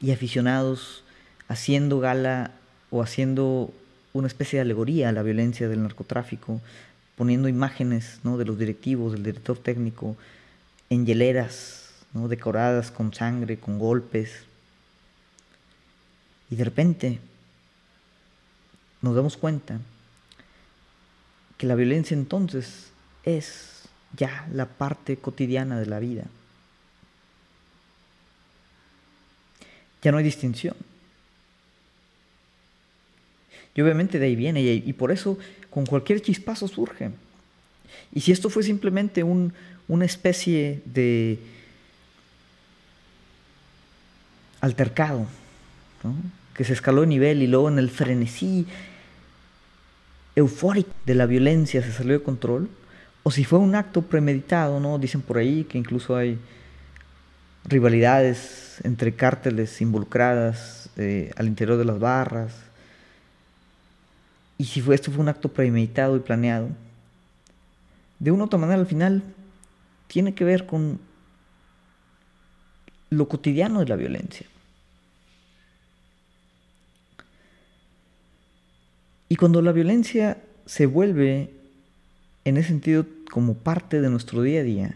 y 0.00 0.10
aficionados 0.10 1.04
haciendo 1.48 2.00
gala 2.00 2.50
o 2.90 3.02
haciendo 3.02 3.72
una 4.12 4.26
especie 4.26 4.56
de 4.56 4.62
alegoría 4.62 5.10
a 5.10 5.12
la 5.12 5.22
violencia 5.22 5.68
del 5.68 5.82
narcotráfico, 5.82 6.60
poniendo 7.16 7.48
imágenes 7.48 8.20
¿no? 8.24 8.38
de 8.38 8.46
los 8.46 8.58
directivos, 8.58 9.12
del 9.12 9.22
director 9.22 9.58
técnico, 9.58 10.16
en 10.88 11.04
hieleras, 11.04 11.90
¿no? 12.14 12.26
decoradas 12.26 12.90
con 12.90 13.12
sangre, 13.12 13.58
con 13.58 13.78
golpes. 13.78 14.44
Y 16.50 16.56
de 16.56 16.64
repente 16.64 17.18
nos 19.02 19.14
damos 19.14 19.36
cuenta 19.36 19.78
que 21.58 21.66
la 21.66 21.74
violencia 21.74 22.14
entonces 22.14 22.88
es 23.24 23.82
ya 24.16 24.48
la 24.52 24.66
parte 24.66 25.18
cotidiana 25.18 25.78
de 25.78 25.86
la 25.86 25.98
vida. 25.98 26.24
Ya 30.02 30.12
no 30.12 30.18
hay 30.18 30.24
distinción. 30.24 30.74
Y 33.74 33.80
obviamente 33.80 34.18
de 34.18 34.26
ahí 34.26 34.36
viene, 34.36 34.60
y, 34.60 34.92
por 34.92 35.12
eso 35.12 35.38
con 35.70 35.86
cualquier 35.86 36.20
chispazo 36.20 36.66
surge. 36.66 37.10
Y 38.12 38.20
si 38.20 38.32
esto 38.32 38.50
fue 38.50 38.62
simplemente 38.62 39.22
un, 39.22 39.52
una 39.86 40.04
especie 40.04 40.80
de 40.84 41.38
altercado, 44.60 45.26
que 46.54 46.64
se 46.64 46.72
escaló 46.72 47.02
de 47.02 47.06
nivel 47.06 47.42
y 47.42 47.46
luego 47.46 47.68
en 47.68 47.78
el 47.78 47.88
frenesí 47.88 48.66
eufórico 50.34 50.90
de 51.06 51.14
la 51.14 51.26
violencia 51.26 51.82
se 51.82 51.92
salió 51.92 52.14
de 52.14 52.24
control, 52.24 52.68
o 53.22 53.30
si 53.30 53.44
fue 53.44 53.58
un 53.58 53.74
acto 53.74 54.02
premeditado, 54.02 54.80
¿no? 54.80 54.98
Dicen 54.98 55.20
por 55.20 55.38
ahí 55.38 55.64
que 55.64 55.78
incluso 55.78 56.16
hay 56.16 56.38
rivalidades 57.64 58.80
entre 58.84 59.14
cárteles 59.14 59.80
involucradas 59.80 60.90
eh, 60.96 61.32
al 61.36 61.46
interior 61.46 61.78
de 61.78 61.84
las 61.84 61.98
barras. 61.98 62.52
Y 64.56 64.64
si 64.64 64.80
fue, 64.80 64.94
esto 64.94 65.10
fue 65.10 65.20
un 65.20 65.28
acto 65.28 65.48
premeditado 65.48 66.16
y 66.16 66.20
planeado, 66.20 66.68
de 68.18 68.30
una 68.32 68.44
u 68.44 68.46
otra 68.46 68.58
manera 68.58 68.80
al 68.80 68.86
final 68.86 69.22
tiene 70.08 70.34
que 70.34 70.44
ver 70.44 70.66
con 70.66 70.98
lo 73.10 73.28
cotidiano 73.28 73.80
de 73.80 73.86
la 73.86 73.96
violencia. 73.96 74.46
Y 79.28 79.36
cuando 79.36 79.62
la 79.62 79.72
violencia 79.72 80.38
se 80.66 80.86
vuelve 80.86 81.50
en 82.44 82.56
ese 82.56 82.68
sentido 82.68 83.06
como 83.30 83.54
parte 83.54 84.00
de 84.00 84.08
nuestro 84.08 84.42
día 84.42 84.60
a 84.60 84.64
día, 84.64 84.94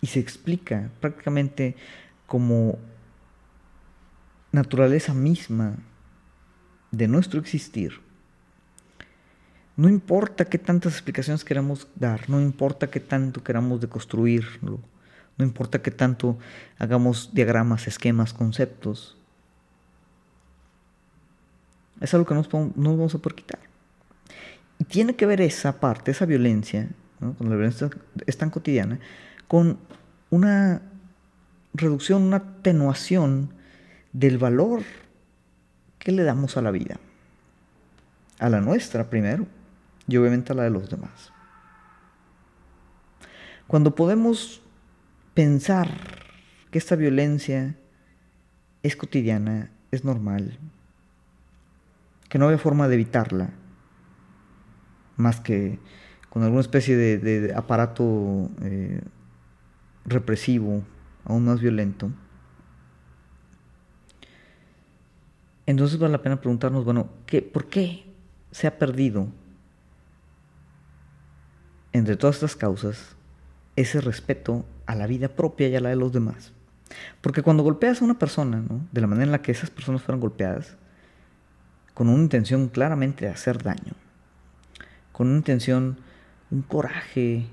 y 0.00 0.06
se 0.06 0.20
explica 0.20 0.90
prácticamente 1.00 1.76
como 2.26 2.78
naturaleza 4.52 5.14
misma 5.14 5.76
de 6.90 7.08
nuestro 7.08 7.40
existir, 7.40 8.00
no 9.76 9.88
importa 9.88 10.44
qué 10.44 10.58
tantas 10.58 10.94
explicaciones 10.94 11.44
queramos 11.44 11.86
dar, 11.94 12.28
no 12.28 12.40
importa 12.40 12.90
qué 12.90 12.98
tanto 12.98 13.44
queramos 13.44 13.80
deconstruirlo, 13.80 14.80
no 15.36 15.44
importa 15.44 15.80
qué 15.80 15.92
tanto 15.92 16.36
hagamos 16.78 17.30
diagramas, 17.32 17.86
esquemas, 17.86 18.32
conceptos, 18.32 19.16
es 22.00 22.12
algo 22.14 22.26
que 22.26 22.34
no 22.34 22.40
nos 22.42 22.96
vamos 22.96 23.14
a 23.14 23.18
poder 23.18 23.36
quitar. 23.36 23.60
Y 24.78 24.84
tiene 24.84 25.14
que 25.14 25.26
ver 25.26 25.40
esa 25.40 25.80
parte, 25.80 26.10
esa 26.10 26.26
violencia, 26.26 26.88
cuando 27.18 27.44
la 27.44 27.56
violencia 27.56 27.90
es 28.26 28.36
tan 28.36 28.50
cotidiana, 28.50 28.98
con 29.48 29.78
una 30.30 30.82
reducción, 31.74 32.22
una 32.22 32.36
atenuación 32.36 33.54
del 34.12 34.38
valor 34.38 34.82
que 35.98 36.12
le 36.12 36.22
damos 36.22 36.56
a 36.56 36.62
la 36.62 36.70
vida. 36.70 36.98
A 38.38 38.48
la 38.48 38.60
nuestra 38.60 39.10
primero 39.10 39.46
y 40.06 40.16
obviamente 40.16 40.52
a 40.52 40.56
la 40.56 40.62
de 40.62 40.70
los 40.70 40.88
demás. 40.88 41.32
Cuando 43.66 43.94
podemos 43.94 44.62
pensar 45.34 45.88
que 46.70 46.78
esta 46.78 46.96
violencia 46.96 47.74
es 48.82 48.96
cotidiana, 48.96 49.70
es 49.90 50.04
normal, 50.04 50.58
que 52.28 52.38
no 52.38 52.48
hay 52.48 52.58
forma 52.58 52.88
de 52.88 52.94
evitarla, 52.94 53.50
más 55.16 55.40
que 55.40 55.78
con 56.30 56.42
alguna 56.42 56.60
especie 56.60 56.96
de, 56.96 57.52
aparato 57.54 58.50
eh, 58.62 59.00
represivo, 60.08 60.82
aún 61.24 61.44
más 61.44 61.60
violento, 61.60 62.10
entonces 65.68 65.98
vale 65.98 66.12
la 66.12 66.22
pena 66.22 66.40
preguntarnos, 66.40 66.82
bueno, 66.86 67.10
¿qué, 67.26 67.42
¿por 67.42 67.66
qué 67.66 68.06
se 68.50 68.66
ha 68.66 68.78
perdido 68.78 69.28
entre 71.92 72.16
todas 72.16 72.36
estas 72.36 72.56
causas 72.56 73.16
ese 73.76 74.00
respeto 74.00 74.64
a 74.86 74.94
la 74.94 75.06
vida 75.06 75.28
propia 75.28 75.68
y 75.68 75.76
a 75.76 75.80
la 75.80 75.90
de 75.90 75.96
los 75.96 76.10
demás? 76.10 76.54
Porque 77.20 77.42
cuando 77.42 77.62
golpeas 77.62 78.00
a 78.00 78.04
una 78.06 78.18
persona, 78.18 78.62
¿no? 78.66 78.80
de 78.92 79.00
la 79.02 79.06
manera 79.06 79.26
en 79.26 79.32
la 79.32 79.42
que 79.42 79.52
esas 79.52 79.68
personas 79.68 80.00
fueron 80.00 80.20
golpeadas, 80.20 80.78
con 81.92 82.08
una 82.08 82.22
intención 82.22 82.68
claramente 82.68 83.26
de 83.26 83.32
hacer 83.32 83.62
daño, 83.62 83.92
con 85.12 85.26
una 85.26 85.36
intención, 85.36 85.98
un 86.50 86.62
coraje, 86.62 87.44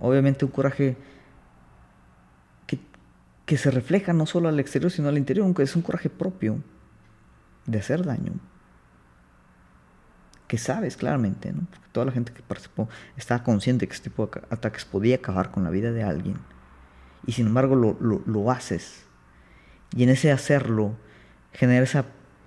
obviamente 0.00 0.46
un 0.46 0.50
coraje 0.50 0.96
que, 3.52 3.58
se 3.58 3.70
refleja 3.70 4.14
no 4.14 4.24
solo 4.24 4.48
al 4.48 4.58
exterior, 4.58 4.90
sino 4.90 5.08
al 5.08 5.18
interior, 5.18 5.44
aunque 5.44 5.62
es 5.62 5.76
un 5.76 5.82
coraje 5.82 6.08
propio 6.08 6.58
de 7.66 7.78
hacer 7.78 8.02
daño, 8.02 8.32
que 10.48 10.56
sabes 10.56 10.96
claramente, 10.96 11.52
¿no? 11.52 11.66
porque 11.70 11.86
toda 11.92 12.06
la 12.06 12.12
gente 12.12 12.32
que 12.32 12.42
participó 12.42 12.88
estaba 13.16 13.44
consciente 13.44 13.86
que 13.86 13.94
este 13.94 14.08
tipo 14.08 14.26
de 14.26 14.40
ataques 14.48 14.86
podía 14.86 15.16
acabar 15.16 15.50
con 15.50 15.64
la 15.64 15.70
vida 15.70 15.92
de 15.92 16.02
alguien, 16.02 16.38
y 17.26 17.32
sin 17.32 17.48
embargo 17.48 17.76
lo, 17.76 18.22
lo, 18.24 18.50
haces, 18.50 19.04
y 19.94 20.02
en 20.04 20.08
ese 20.08 20.32
hacerlo 20.32 20.96
genera 21.52 21.84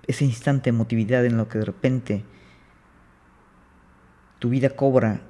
ese 0.08 0.24
instante 0.24 0.64
de 0.64 0.76
emotividad 0.76 1.24
en 1.24 1.36
lo 1.36 1.48
que 1.48 1.58
de 1.58 1.64
repente 1.66 2.24
tu 4.40 4.50
vida 4.50 4.70
cobra 4.70 5.20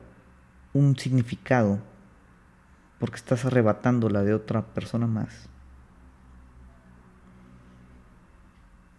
un 0.72 0.96
significado 0.96 1.80
porque 2.98 3.16
estás 3.16 3.44
arrebatando 3.44 4.08
la 4.08 4.22
de 4.22 4.32
otra 4.32 4.62
persona 4.62 5.06
más. 5.06 5.50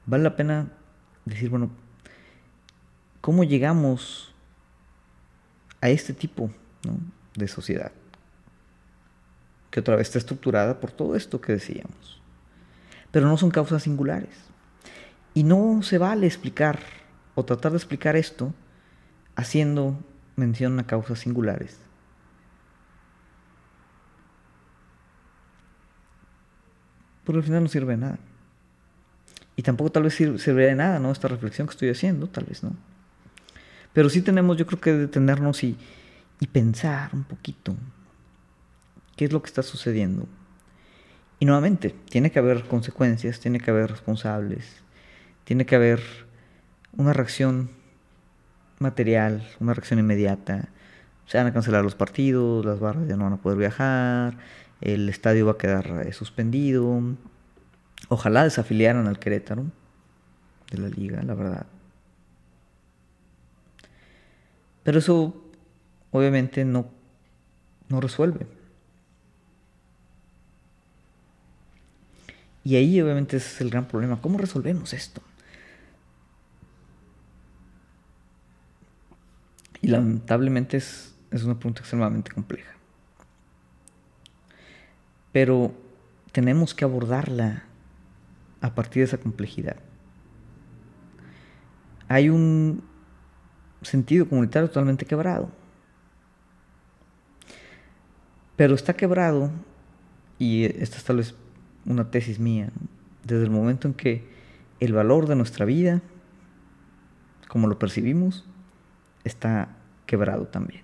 Vale 0.08 0.24
la 0.24 0.38
pena 0.38 0.72
decir, 1.26 1.50
bueno, 1.50 1.70
¿cómo 3.20 3.44
llegamos 3.44 4.34
a 5.82 5.90
este 5.90 6.14
tipo 6.14 6.50
de 7.36 7.48
sociedad? 7.50 7.92
Que 9.70 9.82
otra 9.82 9.98
vez 9.98 10.08
está 10.08 10.18
estructurada 10.18 10.80
por 10.80 10.92
todo 10.92 11.16
esto 11.16 11.42
que 11.42 11.52
decíamos. 11.52 12.22
Pero 13.12 13.28
no 13.28 13.36
son 13.36 13.52
causas 13.52 13.84
singulares. 13.84 14.34
Y 15.34 15.44
no 15.44 15.82
se 15.84 15.98
vale 15.98 16.26
explicar 16.26 16.80
o 17.36 17.44
tratar 17.44 17.74
de 17.74 17.78
explicar 17.78 18.16
esto 18.16 18.54
haciendo 19.36 20.00
mención 20.38 20.80
a 20.80 20.88
causas 20.88 21.20
singulares. 21.20 21.78
Porque 27.26 27.40
al 27.40 27.44
final 27.44 27.64
no 27.64 27.70
sirve 27.70 27.92
de 27.92 27.98
nada. 27.98 28.20
Y 29.58 29.64
tampoco 29.64 29.92
tal 29.92 30.04
vez 30.04 30.14
sirve 30.14 30.66
de 30.66 30.76
nada, 30.76 31.00
¿no? 31.00 31.12
Esta 31.12 31.28
reflexión 31.28 31.68
que 31.68 31.72
estoy 31.72 31.90
haciendo, 31.90 32.28
tal 32.28 32.46
vez 32.46 32.64
no. 32.64 32.72
Pero 33.92 34.10
sí 34.10 34.22
tenemos, 34.22 34.56
yo 34.56 34.66
creo 34.66 34.80
que 34.80 34.94
detenernos 34.94 35.64
y, 35.64 35.76
y 36.40 36.48
pensar 36.48 37.10
un 37.14 37.24
poquito 37.24 37.76
qué 39.18 39.26
es 39.26 39.34
lo 39.34 39.42
que 39.42 39.48
está 39.48 39.64
sucediendo. 39.64 40.28
Y 41.40 41.46
nuevamente, 41.46 41.94
tiene 42.10 42.32
que 42.32 42.40
haber 42.40 42.64
consecuencias, 42.66 43.40
tiene 43.40 43.60
que 43.60 43.72
haber 43.72 43.90
responsables, 43.90 44.84
tiene 45.44 45.66
que 45.66 45.76
haber 45.76 46.02
una 46.96 47.14
reacción 47.14 47.70
material, 48.80 49.48
una 49.60 49.74
reacción 49.74 50.00
inmediata. 50.00 50.70
Se 51.26 51.38
van 51.38 51.48
a 51.48 51.54
cancelar 51.54 51.84
los 51.84 51.96
partidos, 51.96 52.66
las 52.66 52.80
barras 52.80 53.08
ya 53.08 53.18
no 53.18 53.26
van 53.26 53.34
a 53.34 53.42
poder 53.42 53.58
viajar, 53.58 54.38
el 54.82 55.10
estadio 55.10 55.48
va 55.48 55.54
a 55.54 55.58
quedar 55.58 56.06
eh, 56.06 56.14
suspendido, 56.14 57.02
Ojalá 58.10 58.44
desafiliaran 58.44 59.08
al 59.08 59.20
Querétaro 59.20 59.66
de 60.72 60.78
la 60.78 60.88
liga, 60.90 61.22
la 61.24 61.34
verdad. 61.34 61.66
Pero 64.84 65.00
eso 65.00 65.44
obviamente 66.12 66.64
no, 66.64 66.88
no 67.90 68.00
resuelve. 68.00 68.48
Y 72.64 72.76
ahí 72.76 73.02
obviamente 73.02 73.38
ese 73.38 73.48
es 73.48 73.62
el 73.62 73.70
gran 73.70 73.88
problema. 73.88 74.22
¿Cómo 74.22 74.38
resolvemos 74.38 74.94
esto? 74.94 75.22
Y 79.82 79.88
lamentablemente 79.88 80.78
es, 80.78 81.14
es 81.32 81.44
una 81.44 81.56
pregunta 81.56 81.82
extremadamente 81.82 82.32
compleja. 82.32 82.74
Pero 85.32 85.74
tenemos 86.32 86.74
que 86.74 86.84
abordarla 86.84 87.64
a 88.62 88.74
partir 88.74 89.02
de 89.02 89.06
esa 89.06 89.18
complejidad. 89.18 89.78
Hay 92.08 92.30
un 92.30 92.84
sentido 93.82 94.28
comunitario 94.28 94.68
totalmente 94.68 95.06
quebrado. 95.06 95.50
Pero 98.56 98.74
está 98.74 98.94
quebrado, 98.96 99.52
y 100.40 100.66
esta 100.66 100.98
es 100.98 101.04
tal 101.04 101.18
vez 101.18 101.36
una 101.86 102.10
tesis 102.10 102.40
mía, 102.40 102.72
desde 103.24 103.44
el 103.44 103.52
momento 103.52 103.88
en 103.88 103.94
que 103.94 104.28
el 104.80 104.94
valor 104.94 105.28
de 105.28 105.36
nuestra 105.36 105.66
vida, 105.66 106.02
como 107.48 107.68
lo 107.68 107.78
percibimos, 107.78 108.46
está 109.24 109.76
quebrado 110.06 110.48
también. 110.48 110.82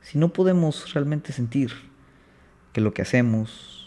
Si 0.00 0.18
no 0.18 0.32
podemos 0.32 0.92
realmente 0.94 1.32
sentir 1.32 1.72
que 2.72 2.80
lo 2.80 2.94
que 2.94 3.02
hacemos, 3.02 3.79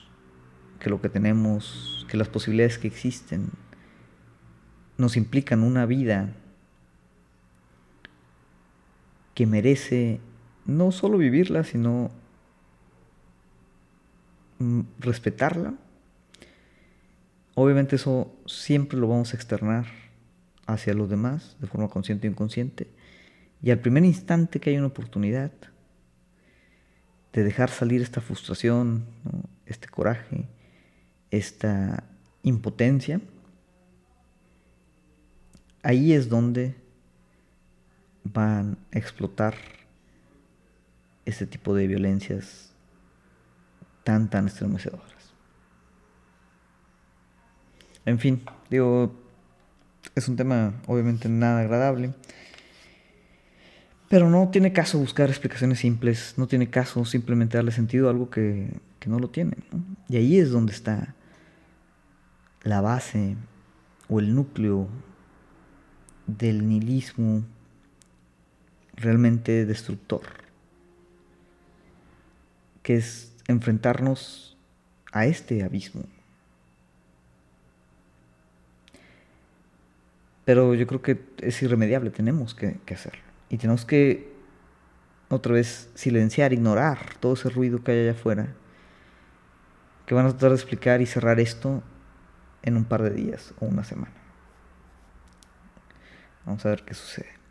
que 0.84 0.90
lo 0.90 1.02
que 1.02 1.10
tenemos, 1.10 2.06
que 2.10 2.18
las 2.18 2.28
posibilidades 2.28 2.78
que 2.78 2.88
existen 2.88 3.50
nos 4.98 5.18
implican 5.18 5.64
una 5.64 5.88
vida 5.88 6.36
que 9.34 9.48
merece 9.48 10.20
no 10.66 10.92
solo 10.92 11.18
vivirla, 11.18 11.64
sino 11.64 12.12
mm, 14.60 14.82
respetarla. 15.00 15.74
Obviamente 17.56 17.96
eso 17.96 18.36
siempre 18.46 19.00
lo 19.00 19.08
vamos 19.08 19.34
a 19.34 19.38
externar 19.38 19.86
hacia 20.68 20.94
los 20.94 21.10
demás, 21.10 21.58
de 21.60 21.68
forma 21.68 21.88
consciente 21.88 22.28
o 22.28 22.32
inconsciente. 22.32 22.88
Y 23.62 23.72
al 23.72 23.80
primer 23.80 24.04
instante 24.04 24.60
que 24.60 24.70
hay 24.72 24.78
una 24.78 24.88
oportunidad 24.88 25.52
de 27.32 27.44
dejar 27.44 27.70
salir 27.70 28.02
esta 28.02 28.22
frustración, 28.22 29.06
este 29.66 29.88
coraje, 29.88 30.48
esta 31.34 32.04
impotencia, 32.44 33.20
ahí 35.82 36.14
es 36.14 36.30
donde 36.30 36.76
van 38.24 38.78
a 38.94 38.98
explotar 39.00 39.56
este 41.26 41.48
tipo 41.48 41.74
de 41.74 41.88
violencias 41.88 42.72
tan, 44.04 44.30
tan 44.30 44.48
estremecedoras. 44.48 45.34
En 48.06 48.20
fin, 48.20 48.44
digo, 48.70 49.16
es 50.14 50.28
un 50.28 50.36
tema 50.36 50.74
obviamente 50.86 51.30
nada 51.30 51.62
agradable, 51.62 52.14
pero 54.08 54.30
no 54.30 54.50
tiene 54.50 54.72
caso 54.72 55.00
buscar 55.00 55.30
explicaciones 55.30 55.80
simples, 55.80 56.36
no 56.38 56.46
tiene 56.46 56.70
caso 56.70 57.04
simplemente 57.06 57.58
darle 57.58 57.72
sentido 57.72 58.08
a 58.08 58.12
algo 58.12 58.30
que, 58.30 58.70
no 59.08 59.20
lo 59.20 59.30
tiene. 59.30 59.58
Y 60.08 60.16
ahí 60.16 60.38
es 60.38 60.50
donde 60.52 60.72
está 60.72 61.16
la 62.64 62.82
base 62.82 63.36
o 64.10 64.20
el 64.20 64.34
núcleo 64.34 64.88
del 66.28 66.68
nihilismo 66.68 67.44
realmente 68.96 69.66
destructor, 69.66 70.22
que 72.82 72.96
es 72.96 73.34
enfrentarnos 73.48 74.58
a 75.12 75.26
este 75.26 75.64
abismo. 75.64 76.04
Pero 80.46 80.74
yo 80.74 80.86
creo 80.88 81.02
que 81.02 81.22
es 81.40 81.62
irremediable, 81.62 82.10
tenemos 82.10 82.54
que, 82.54 82.80
hacerlo. 82.92 83.22
Y 83.50 83.58
tenemos 83.58 83.86
que 83.86 84.34
otra 85.30 85.54
vez 85.54 85.90
silenciar, 85.96 86.54
ignorar 86.54 87.16
todo 87.20 87.34
ese 87.34 87.50
ruido 87.50 87.84
que 87.84 87.92
hay 87.92 88.00
allá 88.02 88.12
afuera, 88.12 88.54
que 90.06 90.14
van 90.14 90.26
a 90.26 90.30
tratar 90.30 90.50
de 90.50 90.56
explicar 90.56 91.02
y 91.02 91.06
cerrar 91.06 91.40
esto 91.40 91.82
en 92.64 92.78
un 92.78 92.86
par 92.86 93.04
de 93.04 93.12
días 93.12 93.54
o 93.60 93.66
una 93.66 93.84
semana. 93.84 94.14
Vamos 96.46 96.66
a 96.66 96.70
ver 96.70 96.84
qué 96.84 96.94
sucede. 96.94 97.44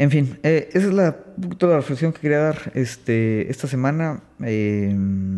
En 0.00 0.10
fin, 0.10 0.38
eh, 0.42 0.70
esa 0.72 0.86
es 0.86 0.94
la, 0.94 1.12
toda 1.58 1.76
reflexión 1.76 2.14
que 2.14 2.20
quería 2.20 2.38
dar 2.38 2.72
este, 2.74 3.50
esta 3.50 3.68
semana. 3.68 4.22
Eh, 4.42 4.96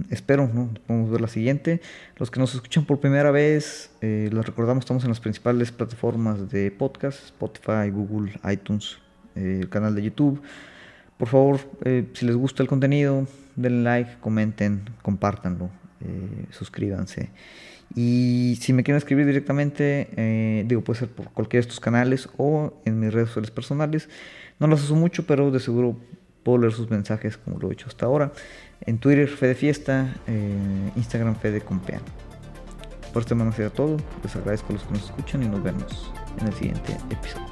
espero, 0.09 0.49
¿no? 0.55 0.71
Podemos 0.87 1.11
ver 1.11 1.21
la 1.21 1.27
siguiente. 1.27 1.81
Los 2.17 2.31
que 2.31 2.39
nos 2.39 2.55
escuchan 2.55 2.85
por 2.85 3.01
primera 3.01 3.33
vez, 3.33 3.91
eh, 4.03 4.31
les 4.33 4.47
recordamos, 4.47 4.83
estamos 4.83 5.03
en 5.03 5.09
las 5.09 5.19
principales 5.19 5.73
plataformas 5.73 6.49
de 6.49 6.71
podcast, 6.71 7.25
Spotify, 7.25 7.91
Google, 7.91 8.35
iTunes, 8.53 8.99
el 9.35 9.69
canal 9.69 9.97
de 9.97 10.03
YouTube. 10.05 10.41
Por 11.19 11.27
favor, 11.27 11.59
si 12.13 12.25
les 12.25 12.37
gusta 12.37 12.63
el 12.63 12.69
contenido, 12.69 13.27
denle 13.57 13.83
like, 13.83 14.19
comenten, 14.21 14.85
compártanlo, 15.03 15.71
suscríbanse. 16.51 17.31
Y 17.95 18.59
si 18.61 18.73
me 18.73 18.85
quieren 18.85 18.99
escribir 18.99 19.27
directamente, 19.27 20.09
eh, 20.17 20.65
digo, 20.67 20.83
puede 20.83 21.01
ser 21.01 21.09
por 21.09 21.29
cualquiera 21.31 21.63
de 21.63 21.69
estos 21.69 21.81
canales 21.81 22.29
o 22.39 22.73
en 22.85 23.01
mis 23.01 23.13
redes 23.13 23.29
sociales 23.29 23.51
personales. 23.51 24.09
No 24.59 24.67
los 24.67 24.83
uso 24.85 24.95
mucho, 24.95 25.27
pero 25.27 25.51
de 25.51 25.61
seguro 25.61 25.97
puedo 26.43 26.59
leer 26.59 26.73
sus 26.73 26.91
mensajes 26.91 27.37
como 27.37 27.59
lo 27.59 27.71
he 27.71 27.75
hecho 27.75 27.89
hasta 27.89 28.07
ahora. 28.07 28.33
En 28.81 28.99
Twitter, 28.99 29.29
Fede 29.29 29.55
Fiesta, 29.55 30.17
eh, 30.27 30.91
Instagram, 30.97 31.37
Fede 31.37 31.61
Compean. 31.61 32.01
Por 33.13 33.23
este 33.23 33.35
momento 33.35 33.57
sería 33.57 33.73
todo. 33.73 33.99
Les 34.23 34.35
agradezco 34.37 34.71
a 34.71 34.73
los 34.73 34.85
que 34.85 34.93
nos 34.93 35.05
escuchan 35.05 35.43
y 35.43 35.49
nos 35.49 35.63
vemos 35.63 36.13
en 36.41 36.47
el 36.47 36.55
siguiente 36.55 36.97
episodio. 37.11 37.52